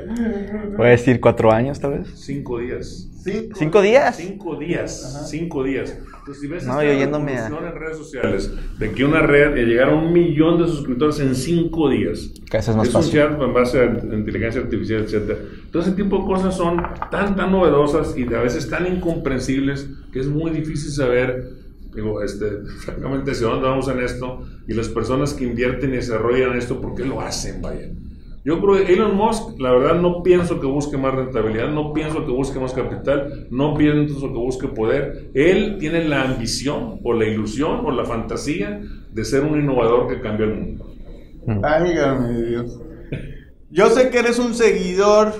Puede 0.76 0.92
decir 0.92 1.20
cuatro 1.20 1.52
años, 1.52 1.80
tal 1.80 2.00
vez. 2.00 2.08
Cinco 2.16 2.58
días. 2.60 3.06
Cinco. 3.22 3.56
¿Cinco 3.60 3.82
días? 3.82 4.16
Cinco 4.16 4.56
días, 4.56 5.16
Ajá. 5.16 5.26
cinco 5.28 5.64
días. 5.64 5.98
Entonces, 6.20 6.42
si 6.42 6.48
ves 6.48 6.66
No, 6.66 6.74
esta 6.74 6.84
yéndome 7.00 7.38
a- 7.38 7.48
en 7.48 7.76
redes 7.76 7.98
sociales 7.98 8.52
de 8.80 8.92
que 8.92 9.04
una 9.04 9.20
red 9.22 9.54
de 9.56 9.66
llegar 9.66 9.90
a 9.90 9.96
un 9.96 10.14
millón 10.14 10.58
de 10.62 10.68
suscriptores 10.68 11.20
en 11.20 11.36
cinco 11.36 11.90
días, 11.90 12.32
vez 12.50 12.72
es 12.72 12.78
más 12.78 12.88
un 12.88 12.94
fácil. 12.94 13.14
chat 13.20 13.42
en 13.42 13.54
base 13.54 13.80
a 13.82 13.86
inteligencia 14.16 14.62
artificial, 14.62 15.02
etcétera. 15.04 15.38
Todo 15.72 15.82
ese 15.84 15.92
tipo 15.92 16.20
de 16.20 16.26
cosas 16.26 16.56
son 16.56 16.82
tan, 17.12 17.36
tan 17.36 17.52
novedosas 17.52 18.18
y 18.18 18.24
a 18.34 18.40
veces 18.42 18.70
tan 18.70 18.88
incomprensibles 18.88 19.90
que 20.14 20.20
es 20.22 20.28
muy 20.28 20.52
difícil 20.52 20.90
saber, 20.92 21.50
digo, 21.94 22.22
este, 22.22 22.64
francamente, 22.86 23.32
hacia 23.32 23.48
dónde 23.48 23.68
vamos 23.68 23.88
en 23.90 24.00
esto 24.00 24.44
y 24.68 24.74
las 24.74 24.90
personas 24.90 25.34
que 25.34 25.46
invierten 25.46 25.92
y 25.94 25.98
desarrollan 25.98 26.58
esto, 26.58 26.80
¿por 26.82 26.96
qué 26.96 27.06
lo 27.06 27.22
hacen? 27.22 27.62
Vaya. 27.62 27.90
Yo 28.46 28.62
creo 28.62 28.86
que 28.86 28.94
Elon 28.94 29.16
Musk, 29.18 29.60
la 29.60 29.72
verdad, 29.72 29.96
no 30.00 30.24
pienso 30.24 30.60
que 30.62 30.66
busque 30.66 30.98
más 30.98 31.14
rentabilidad, 31.14 31.70
no 31.72 31.92
pienso 31.94 32.26
que 32.26 32.32
busque 32.32 32.58
más 32.60 32.72
capital, 32.74 33.48
no 33.52 33.76
pienso 33.76 34.20
que 34.22 34.28
busque 34.38 34.68
poder. 34.70 35.30
Él 35.34 35.76
tiene 35.78 36.06
la 36.06 36.24
ambición 36.24 37.00
o 37.04 37.14
la 37.14 37.26
ilusión 37.26 37.86
o 37.86 37.92
la 37.92 38.06
fantasía 38.06 38.82
de 39.12 39.26
ser 39.26 39.44
un 39.44 39.60
innovador 39.60 40.08
que 40.08 40.22
cambia 40.22 40.46
el 40.46 40.56
mundo. 40.56 40.86
Válgame 41.46 42.42
Dios. 42.44 42.80
Yo 43.72 43.90
sé 43.90 44.10
que 44.10 44.20
eres 44.20 44.40
un 44.40 44.56
seguidor, 44.56 45.34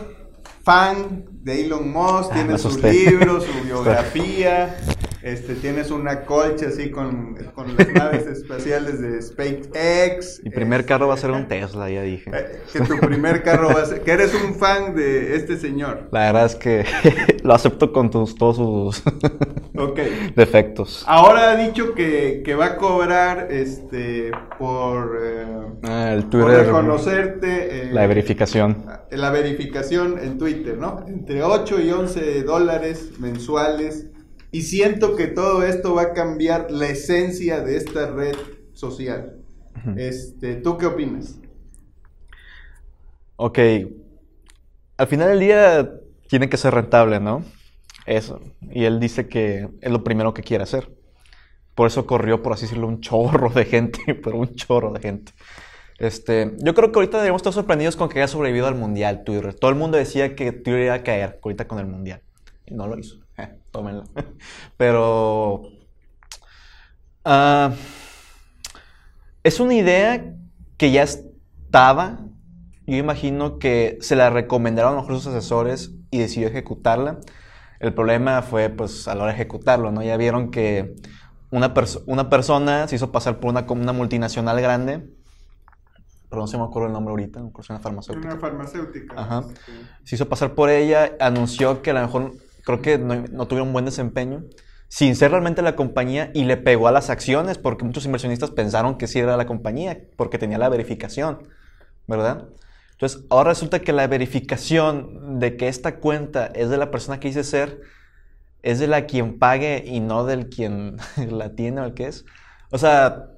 fan 0.64 1.26
de 1.42 1.66
Elon 1.66 1.90
Musk, 1.92 2.32
Ah, 2.32 2.34
tiene 2.34 2.52
me 2.54 2.58
su 2.58 2.68
asusté. 2.68 2.92
libro, 2.92 3.40
su 3.40 3.48
biografía. 3.66 4.76
Este, 5.22 5.56
tienes 5.56 5.92
una 5.92 6.22
colcha 6.22 6.68
así 6.70 6.92
con, 6.92 7.36
con 7.54 7.76
las 7.76 7.90
naves 7.94 8.26
espaciales 8.26 9.02
de 9.02 9.22
SpaceX. 9.22 10.42
Mi 10.44 10.50
primer 10.50 10.86
carro 10.86 11.08
va 11.10 11.16
a 11.16 11.18
ser 11.18 11.32
un 11.32 11.42
Este, 11.42 11.60
Tesla, 11.60 11.90
ya 11.90 12.02
dije. 12.04 12.32
eh, 12.34 12.62
Que 12.72 12.80
tu 12.82 12.98
primer 13.00 13.44
carro 13.44 13.68
va 13.68 13.82
a 13.82 13.86
ser. 13.86 14.02
Que 14.02 14.12
eres 14.12 14.34
un 14.34 14.56
fan 14.56 14.96
de 14.96 15.36
este 15.36 15.58
señor. 15.58 16.08
La 16.12 16.22
verdad 16.32 16.46
es 16.46 16.56
que 16.56 16.86
lo 17.44 17.54
acepto 17.54 17.92
con 17.92 18.10
tus- 18.10 18.36
todos 18.36 18.56
sus 18.56 19.04
defectos. 20.36 21.04
Ahora 21.08 21.52
ha 21.52 21.56
dicho 21.58 21.94
que, 21.94 22.42
que 22.44 22.56
va 22.56 22.66
a 22.68 22.76
cobrar 22.78 23.48
este 23.52 24.32
por, 24.58 25.20
eh, 25.22 25.46
Ah, 25.84 26.12
el 26.14 26.24
por 26.24 26.46
Twitter, 26.46 26.66
reconocerte. 26.66 27.88
eh, 27.88 27.90
la 27.92 28.08
verificación. 28.08 28.86
la 29.12 29.32
verificación 29.32 30.18
en 30.20 30.38
Twitter, 30.38 30.78
¿no? 30.78 31.04
Entre 31.08 31.44
8 31.44 31.80
y 31.82 31.92
11 31.92 32.44
dólares 32.44 33.12
mensuales. 33.20 34.08
Y 34.52 34.64
siento 34.64 35.16
que 35.16 35.28
todo 35.28 35.64
esto 35.64 35.94
va 35.94 36.02
a 36.04 36.14
cambiar 36.14 36.72
la 36.72 36.88
esencia 36.88 37.62
de 37.62 37.78
esta 37.78 38.10
red 38.12 38.36
social. 38.74 39.36
Este, 39.96 40.56
¿Tú 40.56 40.78
qué 40.78 40.88
opinas? 40.88 41.40
Ok. 43.36 43.60
Al 44.98 45.08
final 45.08 45.30
del 45.30 45.40
día 45.40 45.92
tiene 46.28 46.50
que 46.50 46.58
ser 46.58 46.74
rentable, 46.74 47.20
¿no? 47.20 47.44
Eso. 48.06 48.42
Y 48.72 48.86
él 48.86 49.00
dice 49.00 49.28
que 49.28 49.70
es 49.82 49.92
lo 49.92 50.04
primero 50.04 50.34
que 50.34 50.44
quiere 50.44 50.64
hacer. 50.64 50.90
Por 51.76 51.88
eso 51.88 52.06
corrió, 52.06 52.44
por 52.44 52.54
así 52.54 52.64
decirlo, 52.64 52.88
un 52.88 53.00
chorro 53.00 53.50
de 53.50 53.66
gente, 53.66 54.00
pero 54.24 54.38
un 54.38 54.56
chorro 54.56 54.92
de 54.92 55.00
gente. 55.00 55.32
Este, 56.00 56.54
yo 56.58 56.74
creo 56.74 56.92
que 56.92 57.00
ahorita 57.00 57.18
deberíamos 57.18 57.42
estar 57.42 57.54
sorprendidos 57.54 57.96
con 57.96 58.10
que 58.10 58.20
haya 58.20 58.28
sobrevivido 58.28 58.68
al 58.68 58.76
Mundial 58.76 59.24
Twitter. 59.24 59.54
Todo 59.54 59.70
el 59.70 59.78
mundo 59.78 59.98
decía 59.98 60.36
que 60.36 60.52
Twitter 60.52 60.86
iba 60.86 60.94
a 60.94 61.04
caer 61.04 61.40
ahorita 61.44 61.68
con 61.68 61.80
el 61.80 61.86
Mundial. 61.86 62.22
Y 62.66 62.74
no 62.74 62.88
lo 62.88 62.98
hizo. 62.98 63.20
Tómenlo. 63.72 64.04
Pero... 64.78 65.64
ah, 67.26 67.72
es 69.44 69.60
una 69.60 69.74
idea 69.76 70.34
que 70.78 70.92
ya 70.92 71.04
estaba. 71.04 72.20
Yo 72.88 72.96
imagino 72.98 73.60
que 73.60 73.98
se 74.02 74.16
la 74.16 74.30
recomendaron 74.30 74.94
a 74.94 74.96
lo 74.96 75.02
mejor 75.02 75.18
sus 75.18 75.28
asesores 75.28 75.92
y 76.12 76.20
decidió 76.20 76.48
ejecutarla. 76.48 77.20
El 77.80 77.94
problema 77.94 78.42
fue, 78.42 78.70
pues, 78.70 79.08
a 79.08 79.16
la 79.16 79.24
hora 79.24 79.32
de 79.34 79.36
ejecutarlo, 79.36 79.92
¿no? 79.92 80.02
Ya 80.04 80.18
vieron 80.18 80.52
que 80.52 80.96
una, 81.52 81.74
perso- 81.74 82.04
una 82.08 82.30
persona 82.30 82.88
se 82.88 82.96
hizo 82.96 83.12
pasar 83.12 83.40
por 83.40 83.52
una, 83.52 83.66
una 83.70 83.94
multinacional 83.94 84.60
grande. 84.60 85.08
Pero 86.30 86.42
no 86.42 86.48
se 86.48 86.58
me 86.58 86.64
acuerdo 86.64 86.88
el 86.88 86.94
nombre 86.94 87.12
ahorita, 87.12 87.42
una 87.42 87.80
farmacéutica. 87.80 88.28
Una 88.28 88.40
farmacéutica. 88.40 89.20
Ajá. 89.20 89.46
Se 90.04 90.16
hizo 90.16 90.30
pasar 90.30 90.54
por 90.54 90.70
ella, 90.70 91.14
anunció 91.20 91.82
que 91.82 91.90
a 91.90 91.94
lo 91.94 92.02
mejor, 92.02 92.34
creo 92.70 92.82
que 92.82 92.98
no, 93.00 93.16
no 93.16 93.48
tuvieron 93.48 93.74
buen 93.74 93.86
desempeño, 93.86 94.44
sin 94.90 95.16
ser 95.16 95.32
realmente 95.32 95.64
la 95.64 95.76
compañía, 95.76 96.30
y 96.36 96.44
le 96.44 96.56
pegó 96.56 96.88
a 96.88 96.92
las 96.92 97.10
acciones, 97.10 97.58
porque 97.58 97.84
muchos 97.84 98.06
inversionistas 98.06 98.52
pensaron 98.52 98.98
que 98.98 99.08
sí 99.08 99.18
era 99.18 99.38
la 99.38 99.48
compañía, 99.48 100.00
porque 100.16 100.38
tenía 100.38 100.60
la 100.60 100.70
verificación, 100.70 101.48
¿verdad? 102.06 102.46
Entonces, 102.92 103.26
ahora 103.30 103.52
resulta 103.52 103.80
que 103.80 103.92
la 103.92 104.06
verificación 104.06 105.40
de 105.40 105.58
que 105.58 105.68
esta 105.68 105.96
cuenta 105.96 106.46
es 106.48 106.70
de 106.70 106.78
la 106.78 106.92
persona 106.92 107.20
que 107.20 107.30
dice 107.30 107.44
ser, 107.44 107.82
es 108.62 108.78
de 108.78 108.88
la 108.88 109.08
quien 109.08 109.40
pague 109.40 109.84
y 109.88 110.00
no 110.00 110.26
del 110.26 110.50
quien 110.50 110.98
la 111.30 111.56
tiene 111.56 111.82
o 111.82 111.86
el 111.86 111.96
que 111.96 112.08
es. 112.08 112.26
O 112.70 112.78
sea, 112.78 113.30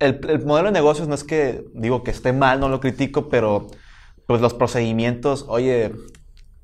el, 0.00 0.20
el 0.28 0.44
modelo 0.44 0.68
de 0.68 0.72
negocios 0.72 1.06
no 1.06 1.14
es 1.14 1.22
que 1.22 1.64
digo 1.72 2.02
que 2.02 2.10
esté 2.10 2.32
mal, 2.32 2.58
no 2.58 2.68
lo 2.68 2.80
critico, 2.80 3.28
pero 3.28 3.68
pues 4.26 4.40
los 4.40 4.54
procedimientos, 4.54 5.44
oye, 5.48 5.92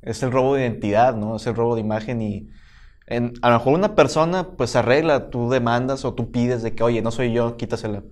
es 0.05 0.23
el 0.23 0.33
robo 0.33 0.55
de 0.55 0.63
identidad, 0.63 1.17
¿no? 1.17 1.37
Es 1.37 1.47
el 1.47 1.55
robo 1.57 1.75
de 1.75 1.81
imagen 1.83 2.23
y 2.23 2.49
en- 3.07 3.35
a 3.43 3.51
lo 3.51 3.59
mejor 3.59 3.75
una 3.75 3.95
persona 3.97 4.51
pues 4.57 4.77
arregla, 4.77 5.31
tú 5.31 5.51
demandas 5.51 6.05
o 6.05 6.15
tú 6.15 6.31
pides 6.33 6.63
de 6.63 6.75
que, 6.75 6.83
oye, 6.85 7.03
no 7.03 7.11
soy 7.11 7.33
yo, 7.33 7.57
quítasela. 7.57 8.05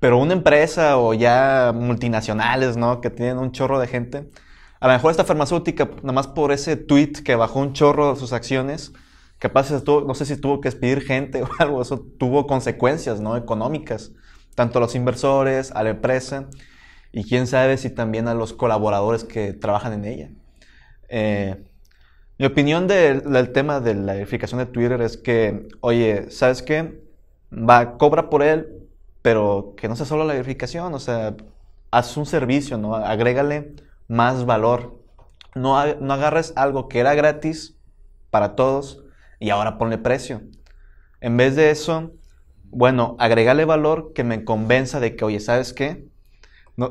Pero 0.00 0.18
una 0.18 0.32
empresa 0.32 0.98
o 0.98 1.14
ya 1.14 1.72
multinacionales, 1.74 2.76
¿no? 2.76 3.00
Que 3.00 3.10
tienen 3.10 3.38
un 3.38 3.52
chorro 3.52 3.78
de 3.78 3.86
gente. 3.86 4.30
A 4.80 4.88
lo 4.88 4.94
mejor 4.94 5.12
esta 5.12 5.24
farmacéutica, 5.24 5.90
nada 6.02 6.12
más 6.12 6.26
por 6.26 6.50
ese 6.52 6.76
tweet 6.76 7.12
que 7.24 7.36
bajó 7.36 7.60
un 7.60 7.72
chorro 7.72 8.12
de 8.14 8.18
sus 8.20 8.32
acciones, 8.32 8.92
capaz 9.38 9.70
no 9.70 10.14
sé 10.14 10.24
si 10.26 10.36
tuvo 10.36 10.60
que 10.60 10.68
despedir 10.70 11.02
gente 11.02 11.42
o 11.44 11.48
algo, 11.58 11.82
eso 11.82 12.00
tuvo 12.18 12.46
consecuencias, 12.46 13.20
¿no? 13.20 13.36
Económicas, 13.36 14.12
tanto 14.56 14.78
a 14.78 14.82
los 14.82 14.94
inversores, 14.96 15.70
a 15.72 15.84
la 15.84 15.90
empresa, 15.90 16.48
y 17.12 17.24
quién 17.24 17.46
sabe 17.46 17.76
si 17.78 17.90
también 17.90 18.26
a 18.28 18.34
los 18.34 18.52
colaboradores 18.52 19.24
que 19.24 19.52
trabajan 19.52 19.92
en 19.92 20.04
ella. 20.04 20.30
Eh, 21.14 21.62
mi 22.38 22.46
opinión 22.46 22.88
del, 22.88 23.52
tema 23.52 23.80
de 23.80 23.94
la 23.94 24.14
verificación 24.14 24.58
de 24.58 24.66
Twitter 24.66 25.02
es 25.02 25.18
que, 25.18 25.68
oye, 25.80 26.30
¿sabes 26.30 26.62
qué? 26.62 27.02
Va, 27.52 27.98
cobra 27.98 28.30
por 28.30 28.42
él, 28.42 28.88
pero 29.20 29.74
que 29.76 29.88
no 29.88 29.94
sea 29.94 30.06
solo 30.06 30.24
la 30.24 30.32
verificación, 30.32 30.94
o 30.94 30.98
sea, 30.98 31.36
haz 31.90 32.16
un 32.16 32.24
servicio, 32.24 32.78
¿no? 32.78 32.94
Agrégale 32.96 33.74
más 34.08 34.46
valor. 34.46 34.98
No, 35.54 35.84
no 35.96 36.14
agarres 36.14 36.54
algo 36.56 36.88
que 36.88 37.00
era 37.00 37.14
gratis 37.14 37.76
para 38.30 38.56
todos 38.56 39.04
y 39.38 39.50
ahora 39.50 39.76
ponle 39.76 39.98
precio. 39.98 40.40
En 41.20 41.36
vez 41.36 41.56
de 41.56 41.70
eso, 41.70 42.12
bueno, 42.70 43.16
agrégale 43.18 43.66
valor 43.66 44.14
que 44.14 44.24
me 44.24 44.44
convenza 44.44 44.98
de 44.98 45.14
que, 45.14 45.26
oye, 45.26 45.40
¿sabes 45.40 45.74
qué? 45.74 46.08
No, 46.76 46.90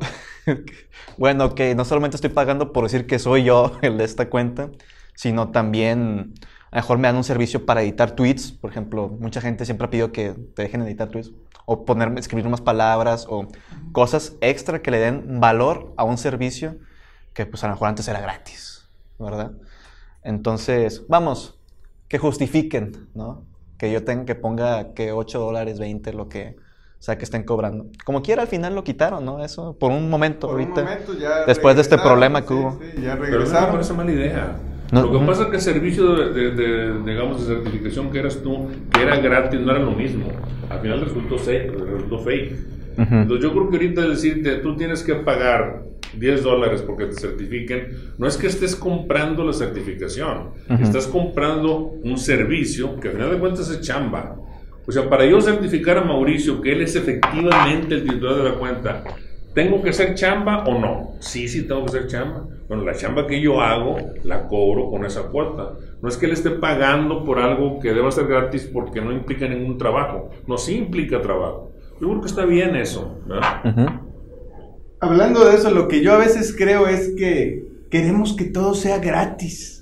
bueno, 1.17 1.56
que 1.56 1.76
no 1.76 1.86
solamente 1.86 2.15
estoy 2.15 2.30
pagando 2.30 2.72
por 2.72 2.84
decir 2.84 3.08
que 3.08 3.20
soy 3.20 3.44
yo 3.44 3.78
el 3.82 3.98
de 3.98 4.04
esta 4.04 4.30
cuenta, 4.30 4.70
sino 5.15 5.50
también 5.52 6.34
a 6.72 6.78
lo 6.78 6.82
mejor 6.82 6.98
me 7.00 7.08
dan 7.08 7.17
un 7.17 7.24
servicio 7.24 7.65
para 7.65 7.82
editar 7.82 8.12
tweets. 8.12 8.52
Por 8.52 8.72
ejemplo, 8.72 9.10
mucha 9.10 9.41
gente 9.41 9.65
siempre 9.65 9.88
ha 9.88 9.89
pedido 9.89 10.12
que 10.12 10.34
te 10.56 10.63
dejen 10.63 10.82
editar 10.84 11.10
tweets 11.10 11.32
o 11.65 11.86
ponerme, 11.86 12.20
escribir 12.20 12.48
unas 12.48 12.62
palabras 12.62 13.26
o 13.30 13.48
cosas 13.91 14.34
extra 14.41 14.82
que 14.82 14.91
le 14.91 15.00
den 15.00 15.39
valor 15.39 15.94
a 15.98 16.04
un 16.04 16.17
servicio 16.17 16.78
que 17.34 17.46
pues 17.46 17.63
a 17.63 17.67
lo 17.67 17.74
mejor 17.74 17.89
antes 17.89 18.08
era 18.08 18.22
gratis, 18.22 18.89
¿verdad? 19.20 19.52
Entonces, 20.24 21.04
vamos, 21.08 21.60
que 22.08 22.17
justifiquen, 22.17 23.10
¿no? 23.13 23.46
Que 23.78 23.91
yo 23.91 24.04
tenga 24.04 24.26
que 24.26 24.36
ponga 24.36 24.94
que 24.94 25.12
8 25.12 25.39
dólares, 25.39 25.80
20, 25.80 26.13
lo 26.13 26.30
que 26.30 26.58
sea 27.01 27.17
que 27.17 27.23
estén 27.25 27.43
cobrando. 27.43 27.87
Como 28.05 28.21
quiera, 28.21 28.43
al 28.43 28.47
final 28.47 28.75
lo 28.75 28.83
quitaron, 28.83 29.25
¿no? 29.25 29.43
Eso, 29.43 29.75
por 29.79 29.91
un 29.91 30.07
momento, 30.07 30.47
por 30.47 30.57
un 30.57 30.61
ahorita. 30.61 30.83
momento 30.83 31.13
ya 31.19 31.45
después 31.47 31.75
de 31.75 31.81
este 31.81 31.95
regresaron, 31.95 32.19
problema 32.19 32.41
que 32.43 32.47
sí, 32.49 32.53
hubo. 32.53 32.71
sí, 32.79 33.01
ya 33.01 33.13
Pero 33.13 33.15
no 33.15 33.23
regresaron. 33.39 33.71
parece 33.71 33.93
mala 33.93 34.11
idea. 34.11 34.57
No, 34.91 35.01
lo 35.07 35.19
que 35.19 35.25
pasa 35.25 35.41
es 35.43 35.47
que 35.49 35.55
el 35.55 35.61
servicio 35.61 36.15
de, 36.15 36.33
de- 36.33 36.51
de, 36.51 37.03
digamos, 37.03 37.47
de 37.47 37.55
certificación 37.55 38.11
que 38.11 38.19
eras 38.19 38.37
tú, 38.43 38.67
que 38.93 39.01
era 39.01 39.17
gratis, 39.17 39.59
no 39.61 39.71
era 39.71 39.79
lo 39.79 39.91
mismo. 39.91 40.27
Al 40.69 40.79
final 40.81 41.01
resultó, 41.01 41.37
fake, 41.39 41.71
resultó 41.73 42.19
fake. 42.19 42.51
Ujú. 42.99 43.15
Entonces 43.15 43.43
yo 43.43 43.51
creo 43.53 43.69
que 43.69 43.75
ahorita 43.77 44.01
decirte, 44.07 44.55
tú 44.57 44.75
tienes 44.77 45.01
que 45.01 45.15
pagar 45.15 45.83
10 46.19 46.43
dólares 46.43 46.83
porque 46.83 47.05
te 47.05 47.13
certifiquen, 47.13 47.87
no 48.19 48.27
es 48.27 48.35
que 48.37 48.45
estés 48.47 48.75
comprando 48.75 49.43
la 49.45 49.53
certificación, 49.53 50.49
Ujú. 50.69 50.83
estás 50.83 51.07
comprando 51.07 51.93
un 52.03 52.17
servicio 52.17 52.99
que 52.99 53.07
al 53.07 53.13
final 53.15 53.31
de 53.31 53.39
cuentas 53.39 53.69
es 53.69 53.81
chamba. 53.81 54.35
O 54.91 54.93
sea, 54.93 55.10
para 55.10 55.25
yo 55.25 55.39
certificar 55.39 55.99
a 55.99 56.04
Mauricio 56.04 56.60
que 56.60 56.73
él 56.73 56.82
es 56.82 56.97
efectivamente 56.97 57.95
el 57.95 58.04
titular 58.04 58.36
de 58.36 58.43
la 58.43 58.56
cuenta, 58.56 59.06
¿tengo 59.54 59.82
que 59.82 59.91
hacer 59.91 60.15
chamba 60.15 60.65
o 60.65 60.77
no? 60.77 61.13
Sí, 61.19 61.47
sí, 61.47 61.65
tengo 61.65 61.86
que 61.86 61.91
hacer 61.91 62.08
chamba. 62.08 62.43
Bueno, 62.67 62.84
la 62.84 62.93
chamba 62.93 63.25
que 63.25 63.39
yo 63.39 63.62
hago 63.62 63.95
la 64.25 64.49
cobro 64.49 64.89
con 64.89 65.06
esa 65.06 65.30
cuota. 65.30 65.75
No 66.01 66.10
es 66.10 66.17
que 66.17 66.25
él 66.25 66.34
esté 66.34 66.49
pagando 66.49 67.23
por 67.23 67.39
algo 67.39 67.80
que 67.80 67.93
deba 67.93 68.12
ser 68.12 68.27
gratis 68.27 68.69
porque 68.73 68.99
no 68.99 69.13
implica 69.13 69.47
ningún 69.47 69.77
trabajo. 69.77 70.30
No, 70.45 70.58
sí 70.58 70.75
implica 70.75 71.21
trabajo. 71.21 71.71
Yo 72.01 72.10
creo 72.10 72.19
que 72.19 72.27
está 72.27 72.43
bien 72.43 72.75
eso. 72.75 73.17
Hablando 74.99 75.45
de 75.45 75.56
eso, 75.56 75.71
lo 75.71 75.88
que 75.88 76.01
yo 76.01 76.12
a 76.12 76.17
veces 76.17 76.54
creo 76.54 76.86
es 76.89 77.13
que 77.17 77.63
queremos 77.89 78.36
que 78.36 78.43
todo 78.43 78.73
sea 78.73 78.99
gratis. 78.99 79.81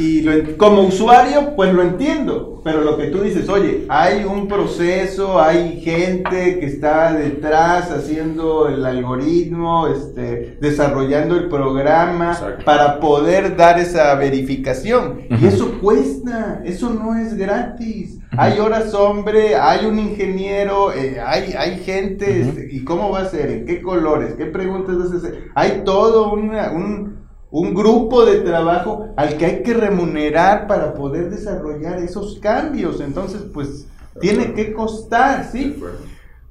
Y 0.00 0.22
lo 0.22 0.56
como 0.56 0.82
usuario, 0.82 1.54
pues 1.56 1.72
lo 1.74 1.82
entiendo, 1.82 2.60
pero 2.64 2.80
lo 2.82 2.96
que 2.96 3.08
tú 3.08 3.20
dices, 3.20 3.48
oye, 3.48 3.84
hay 3.88 4.24
un 4.24 4.48
proceso, 4.48 5.40
hay 5.40 5.80
gente 5.80 6.58
que 6.58 6.66
está 6.66 7.12
detrás 7.12 7.90
haciendo 7.90 8.68
el 8.68 8.84
algoritmo, 8.84 9.86
este, 9.88 10.56
desarrollando 10.60 11.36
el 11.36 11.48
programa 11.48 12.32
Exacto. 12.32 12.64
para 12.64 12.98
poder 13.00 13.56
dar 13.56 13.78
esa 13.78 14.14
verificación. 14.14 15.20
Y 15.40 15.46
eso 15.46 15.78
cuesta, 15.80 16.62
eso 16.64 16.90
no 16.90 17.14
es 17.18 17.36
gratis. 17.36 18.18
Hay 18.36 18.58
horas 18.60 18.94
hombre, 18.94 19.56
hay 19.56 19.86
un 19.86 19.98
ingeniero, 19.98 20.92
eh, 20.92 21.18
hay, 21.24 21.52
hay 21.58 21.78
gente, 21.80 22.40
este, 22.42 22.68
¿y 22.72 22.84
cómo 22.84 23.10
va 23.10 23.20
a 23.22 23.28
ser? 23.28 23.50
¿En 23.50 23.66
qué 23.66 23.82
colores? 23.82 24.34
¿Qué 24.34 24.46
preguntas 24.46 24.96
vas 24.98 25.12
a 25.12 25.16
hacer? 25.16 25.48
Hay 25.54 25.82
todo 25.84 26.32
una- 26.32 26.70
un, 26.70 27.19
un 27.50 27.74
grupo 27.74 28.24
de 28.24 28.40
trabajo 28.40 29.08
al 29.16 29.36
que 29.36 29.46
hay 29.46 29.62
que 29.62 29.74
remunerar 29.74 30.66
para 30.66 30.94
poder 30.94 31.30
desarrollar 31.30 31.98
esos 31.98 32.38
cambios. 32.40 33.00
Entonces, 33.00 33.42
pues, 33.52 33.88
tiene 34.20 34.54
que 34.54 34.72
costar, 34.72 35.48
¿sí? 35.50 35.76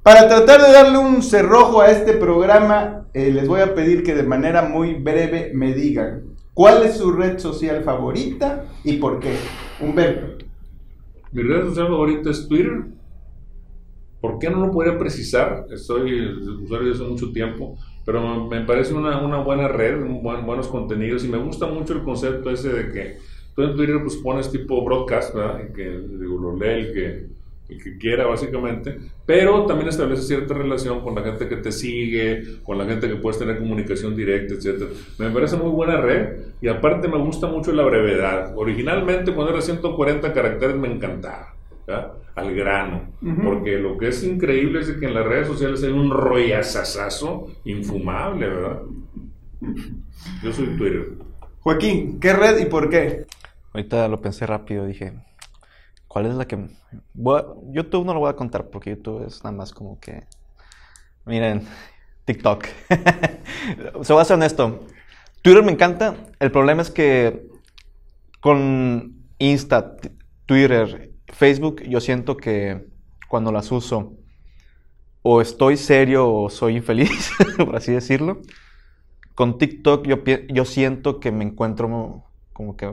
Para 0.02 0.28
tratar 0.28 0.62
de 0.62 0.72
darle 0.72 0.98
un 0.98 1.22
cerrojo 1.22 1.80
a 1.80 1.90
este 1.90 2.14
programa, 2.14 3.06
eh, 3.12 3.30
les 3.30 3.46
voy 3.46 3.60
a 3.60 3.74
pedir 3.74 4.02
que 4.02 4.14
de 4.14 4.22
manera 4.22 4.62
muy 4.62 4.94
breve 4.94 5.52
me 5.54 5.74
digan 5.74 6.30
¿Cuál 6.60 6.82
es 6.82 6.98
su 6.98 7.12
red 7.12 7.38
social 7.38 7.82
favorita 7.84 8.66
y 8.84 8.98
por 8.98 9.20
qué? 9.20 9.34
Humberto. 9.80 10.44
Mi 11.32 11.42
red 11.42 11.68
social 11.68 11.86
favorita 11.86 12.30
es 12.30 12.48
Twitter. 12.48 12.82
¿Por 14.20 14.38
qué 14.38 14.50
no 14.50 14.66
lo 14.66 14.70
podría 14.72 14.98
precisar? 14.98 15.64
Estoy 15.70 16.20
usuario 16.62 16.88
desde 16.88 17.04
hace 17.04 17.10
mucho 17.10 17.32
tiempo, 17.32 17.78
pero 18.04 18.46
me 18.46 18.62
parece 18.62 18.94
una, 18.94 19.20
una 19.20 19.38
buena 19.38 19.68
red, 19.68 19.98
buenos 20.02 20.68
contenidos 20.68 21.24
y 21.24 21.28
me 21.28 21.38
gusta 21.38 21.66
mucho 21.66 21.92
el 21.92 22.02
concepto 22.02 22.50
ese 22.50 22.70
de 22.70 22.92
que 22.92 23.18
tú 23.54 23.62
en 23.62 23.76
Twitter 23.76 23.98
pues 24.02 24.16
pones 24.16 24.50
tipo 24.50 24.84
broadcast, 24.84 25.34
¿verdad? 25.34 25.60
Y 25.68 25.72
que 25.72 25.88
digo, 25.88 26.38
lo 26.38 26.56
lee 26.56 26.86
el 26.86 26.92
que, 26.92 27.26
el 27.68 27.82
que 27.82 27.98
quiera 27.98 28.26
básicamente, 28.26 28.98
pero 29.26 29.66
también 29.66 29.88
establece 29.88 30.22
cierta 30.22 30.54
relación 30.54 31.00
con 31.02 31.14
la 31.14 31.22
gente 31.22 31.48
que 31.48 31.56
te 31.56 31.70
sigue, 31.72 32.62
con 32.64 32.78
la 32.78 32.84
gente 32.84 33.08
que 33.08 33.16
puedes 33.16 33.38
tener 33.38 33.58
comunicación 33.58 34.16
directa, 34.16 34.54
etc. 34.54 34.82
Me 35.18 35.30
parece 35.30 35.56
muy 35.56 35.70
buena 35.70 36.00
red 36.00 36.38
y 36.60 36.68
aparte 36.68 37.06
me 37.06 37.18
gusta 37.18 37.46
mucho 37.46 37.72
la 37.72 37.84
brevedad. 37.84 38.56
Originalmente 38.56 39.32
cuando 39.32 39.52
era 39.52 39.62
140 39.62 40.32
caracteres 40.32 40.76
me 40.76 40.92
encantaba. 40.92 41.54
¿verdad? 41.86 42.12
Al 42.40 42.54
grano, 42.54 43.12
porque 43.44 43.78
lo 43.78 43.96
que 43.98 44.08
es 44.08 44.24
increíble 44.24 44.80
es 44.80 44.90
que 44.92 45.06
en 45.06 45.14
las 45.14 45.26
redes 45.26 45.46
sociales 45.46 45.82
hay 45.82 45.90
un 45.90 46.10
rollazazazo 46.10 47.48
infumable, 47.64 48.48
¿verdad? 48.48 48.82
Yo 50.42 50.52
soy 50.52 50.76
Twitter. 50.76 51.12
Joaquín, 51.60 52.18
¿qué 52.20 52.32
red 52.32 52.58
y 52.58 52.66
por 52.66 52.88
qué? 52.88 53.26
Ahorita 53.72 54.08
lo 54.08 54.20
pensé 54.20 54.46
rápido, 54.46 54.86
dije, 54.86 55.12
¿cuál 56.08 56.26
es 56.26 56.34
la 56.34 56.46
que... 56.46 56.58
YouTube 57.72 58.04
no 58.04 58.14
lo 58.14 58.20
voy 58.20 58.30
a 58.30 58.36
contar 58.36 58.68
porque 58.70 58.90
YouTube 58.90 59.26
es 59.26 59.44
nada 59.44 59.56
más 59.56 59.72
como 59.72 60.00
que... 60.00 60.24
Miren, 61.26 61.66
TikTok. 62.24 62.66
Se 64.02 64.14
va 64.14 64.22
a 64.22 64.24
ser 64.24 64.34
honesto. 64.34 64.86
Twitter 65.42 65.62
me 65.62 65.72
encanta. 65.72 66.14
El 66.38 66.50
problema 66.50 66.82
es 66.82 66.90
que 66.90 67.46
con 68.40 69.26
Insta, 69.38 69.96
Twitter, 70.46 71.09
Facebook, 71.32 71.82
yo 71.82 72.00
siento 72.00 72.36
que 72.36 72.86
cuando 73.28 73.52
las 73.52 73.70
uso, 73.72 74.14
o 75.22 75.40
estoy 75.40 75.76
serio 75.76 76.32
o 76.32 76.50
soy 76.50 76.76
infeliz, 76.76 77.30
por 77.56 77.76
así 77.76 77.92
decirlo. 77.92 78.40
Con 79.34 79.58
TikTok 79.58 80.06
yo, 80.06 80.18
yo 80.48 80.64
siento 80.64 81.20
que 81.20 81.32
me 81.32 81.44
encuentro 81.44 82.24
como 82.52 82.76
que 82.76 82.90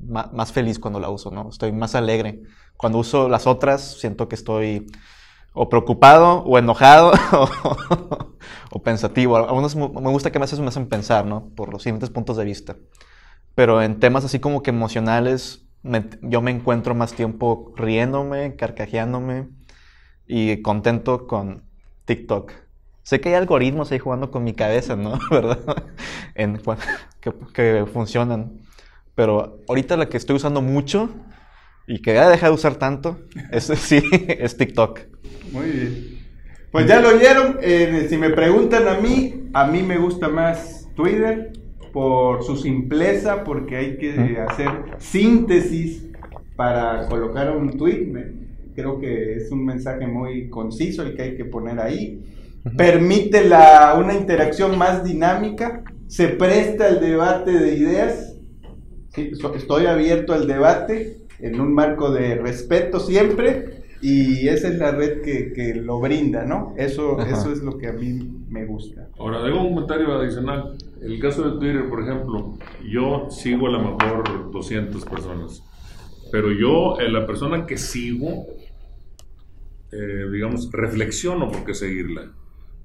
más, 0.00 0.52
feliz 0.52 0.78
cuando 0.78 1.00
la 1.00 1.10
uso, 1.10 1.30
¿no? 1.30 1.48
Estoy 1.48 1.72
más 1.72 1.94
alegre. 1.94 2.42
Cuando 2.76 2.98
uso 2.98 3.28
las 3.28 3.46
otras, 3.46 3.98
siento 3.98 4.28
que 4.28 4.34
estoy 4.34 4.86
o 5.54 5.68
preocupado, 5.68 6.44
o 6.44 6.58
enojado, 6.58 7.12
o, 8.70 8.82
pensativo. 8.82 9.36
A 9.36 9.52
unos 9.52 9.74
me 9.74 10.10
gusta 10.10 10.30
que 10.30 10.38
a 10.38 10.40
veces 10.40 10.60
me 10.60 10.68
hacen 10.68 10.88
pensar, 10.88 11.24
¿no? 11.24 11.48
Por 11.56 11.72
los 11.72 11.82
siguientes 11.82 12.10
puntos 12.10 12.36
de 12.36 12.44
vista. 12.44 12.76
Pero 13.54 13.82
en 13.82 13.98
temas 13.98 14.24
así 14.24 14.38
como 14.38 14.62
que 14.62 14.70
emocionales, 14.70 15.67
yo 16.22 16.42
me 16.42 16.50
encuentro 16.50 16.94
más 16.94 17.14
tiempo 17.14 17.72
riéndome, 17.76 18.56
carcajeándome 18.56 19.48
y 20.26 20.62
contento 20.62 21.26
con 21.26 21.64
TikTok. 22.04 22.52
Sé 23.02 23.20
que 23.20 23.30
hay 23.30 23.36
algoritmos 23.36 23.90
ahí 23.90 23.98
jugando 23.98 24.30
con 24.30 24.44
mi 24.44 24.52
cabeza, 24.52 24.94
¿no? 24.96 25.18
¿Verdad? 25.30 25.86
En, 26.34 26.60
que, 27.20 27.32
que 27.54 27.86
funcionan. 27.92 28.60
Pero 29.14 29.60
ahorita 29.68 29.96
la 29.96 30.08
que 30.08 30.16
estoy 30.16 30.36
usando 30.36 30.62
mucho 30.62 31.10
y 31.86 32.02
que 32.02 32.14
ya 32.14 32.28
dejar 32.28 32.50
de 32.50 32.54
usar 32.54 32.76
tanto, 32.76 33.18
es, 33.50 33.64
sí, 33.64 34.02
es 34.28 34.56
TikTok. 34.56 35.00
Muy 35.52 35.66
bien. 35.70 36.18
Pues 36.70 36.86
ya 36.86 37.00
lo 37.00 37.08
oyeron. 37.08 37.58
Eh, 37.62 38.06
si 38.10 38.18
me 38.18 38.30
preguntan 38.30 38.86
a 38.88 38.94
mí, 38.94 39.48
a 39.54 39.66
mí 39.66 39.82
me 39.82 39.96
gusta 39.96 40.28
más 40.28 40.86
Twitter 40.94 41.52
por 41.92 42.42
su 42.42 42.56
simpleza, 42.56 43.44
porque 43.44 43.76
hay 43.76 43.96
que 43.96 44.38
hacer 44.46 44.68
síntesis 44.98 46.06
para 46.56 47.06
colocar 47.08 47.56
un 47.56 47.76
tweet. 47.76 48.12
Creo 48.74 48.98
que 48.98 49.36
es 49.36 49.50
un 49.50 49.64
mensaje 49.64 50.06
muy 50.06 50.48
conciso 50.48 51.02
el 51.02 51.14
que 51.14 51.22
hay 51.22 51.36
que 51.36 51.44
poner 51.44 51.80
ahí. 51.80 52.22
Permite 52.76 53.44
la, 53.44 53.96
una 53.98 54.14
interacción 54.14 54.76
más 54.76 55.04
dinámica, 55.04 55.82
se 56.06 56.28
presta 56.28 56.88
el 56.88 57.00
debate 57.00 57.52
de 57.52 57.74
ideas 57.76 58.28
estoy 59.54 59.86
abierto 59.86 60.32
al 60.32 60.46
debate 60.46 61.18
en 61.40 61.60
un 61.60 61.74
marco 61.74 62.10
de 62.10 62.36
respeto 62.36 63.00
siempre 63.00 63.84
y 64.00 64.48
esa 64.48 64.68
es 64.68 64.78
la 64.78 64.92
red 64.92 65.22
que, 65.22 65.74
lo 65.74 66.00
brinda, 66.00 66.44
¿no? 66.44 66.74
Eso, 66.76 67.20
eso 67.20 67.52
es 67.52 67.62
lo 67.62 67.78
que 67.78 67.88
a 67.88 67.92
mí 67.92 68.44
me 68.48 68.64
gusta. 68.64 69.08
Ahora, 69.18 69.44
digo 69.44 69.60
un 69.60 69.74
comentario 69.74 70.12
adicional. 70.12 70.76
El 71.00 71.20
caso 71.20 71.50
de 71.50 71.58
Twitter, 71.58 71.88
por 71.88 72.02
ejemplo, 72.02 72.54
yo 72.88 73.28
sigo 73.30 73.68
a 73.68 73.70
lo 73.70 73.78
mejor 73.78 74.50
200 74.50 75.04
personas, 75.04 75.64
pero 76.32 76.50
yo, 76.52 76.98
eh, 76.98 77.08
la 77.10 77.26
persona 77.26 77.66
que 77.66 77.76
sigo, 77.76 78.46
eh, 79.92 80.26
digamos, 80.32 80.70
reflexiono 80.72 81.48
por 81.48 81.64
qué 81.64 81.74
seguirla. 81.74 82.32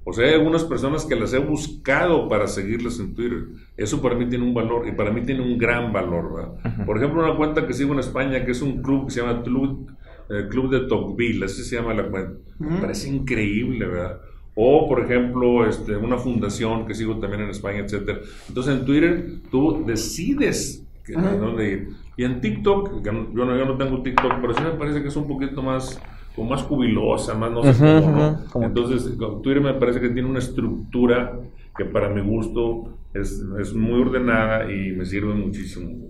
O 0.04 0.12
sea, 0.12 0.26
hay 0.26 0.34
algunas 0.34 0.64
personas 0.64 1.06
que 1.06 1.16
las 1.16 1.32
he 1.32 1.38
buscado 1.38 2.28
para 2.28 2.46
seguirlas 2.46 3.00
en 3.00 3.14
Twitter. 3.14 3.46
Eso 3.76 4.02
para 4.02 4.14
mí 4.14 4.28
tiene 4.28 4.44
un 4.44 4.52
valor 4.52 4.86
y 4.86 4.92
para 4.92 5.10
mí 5.10 5.22
tiene 5.22 5.40
un 5.40 5.56
gran 5.56 5.94
valor. 5.94 6.58
Por 6.84 6.98
ejemplo, 6.98 7.24
una 7.24 7.36
cuenta 7.36 7.66
que 7.66 7.72
sigo 7.72 7.94
en 7.94 8.00
España 8.00 8.44
que 8.44 8.50
es 8.52 8.60
un 8.60 8.82
club 8.82 9.06
que 9.06 9.12
se 9.12 9.22
llama 9.22 9.42
Club, 9.42 9.90
eh, 10.28 10.46
club 10.50 10.70
de 10.70 10.80
Tocqueville, 10.88 11.44
así 11.44 11.64
se 11.64 11.76
llama 11.76 11.94
la 11.94 12.08
cuenta. 12.08 12.38
Me 12.58 12.80
parece 12.82 13.08
increíble, 13.08 13.86
¿verdad? 13.86 14.20
O, 14.54 14.88
por 14.88 15.00
ejemplo, 15.00 15.66
este, 15.66 15.96
una 15.96 16.16
fundación 16.16 16.86
que 16.86 16.94
sigo 16.94 17.18
también 17.18 17.42
en 17.42 17.50
España, 17.50 17.80
etc. 17.80 18.22
Entonces, 18.48 18.74
en 18.74 18.84
Twitter 18.84 19.26
tú 19.50 19.84
decides 19.84 20.84
dónde 21.08 21.70
ir. 21.70 21.88
Y 22.16 22.24
en 22.24 22.40
TikTok, 22.40 23.02
yo 23.02 23.12
no, 23.12 23.56
yo 23.56 23.64
no 23.64 23.76
tengo 23.76 24.02
TikTok, 24.02 24.40
pero 24.40 24.54
sí 24.54 24.62
me 24.62 24.70
parece 24.70 25.02
que 25.02 25.08
es 25.08 25.16
un 25.16 25.26
poquito 25.26 25.62
más 25.62 26.00
como 26.34 26.50
más 26.50 26.62
jubilosa, 26.62 27.34
más 27.34 27.52
no 27.52 27.62
sé 27.62 28.02
cómo, 28.02 28.64
Entonces, 28.64 29.16
Twitter 29.42 29.60
me 29.60 29.74
parece 29.74 30.00
que 30.00 30.08
tiene 30.08 30.28
una 30.28 30.40
estructura 30.40 31.38
que 31.76 31.84
para 31.84 32.08
mi 32.08 32.20
gusto 32.22 32.96
es, 33.12 33.42
es 33.60 33.72
muy 33.72 34.00
ordenada 34.00 34.70
y 34.70 34.92
me 34.92 35.04
sirve 35.04 35.34
muchísimo. 35.34 36.08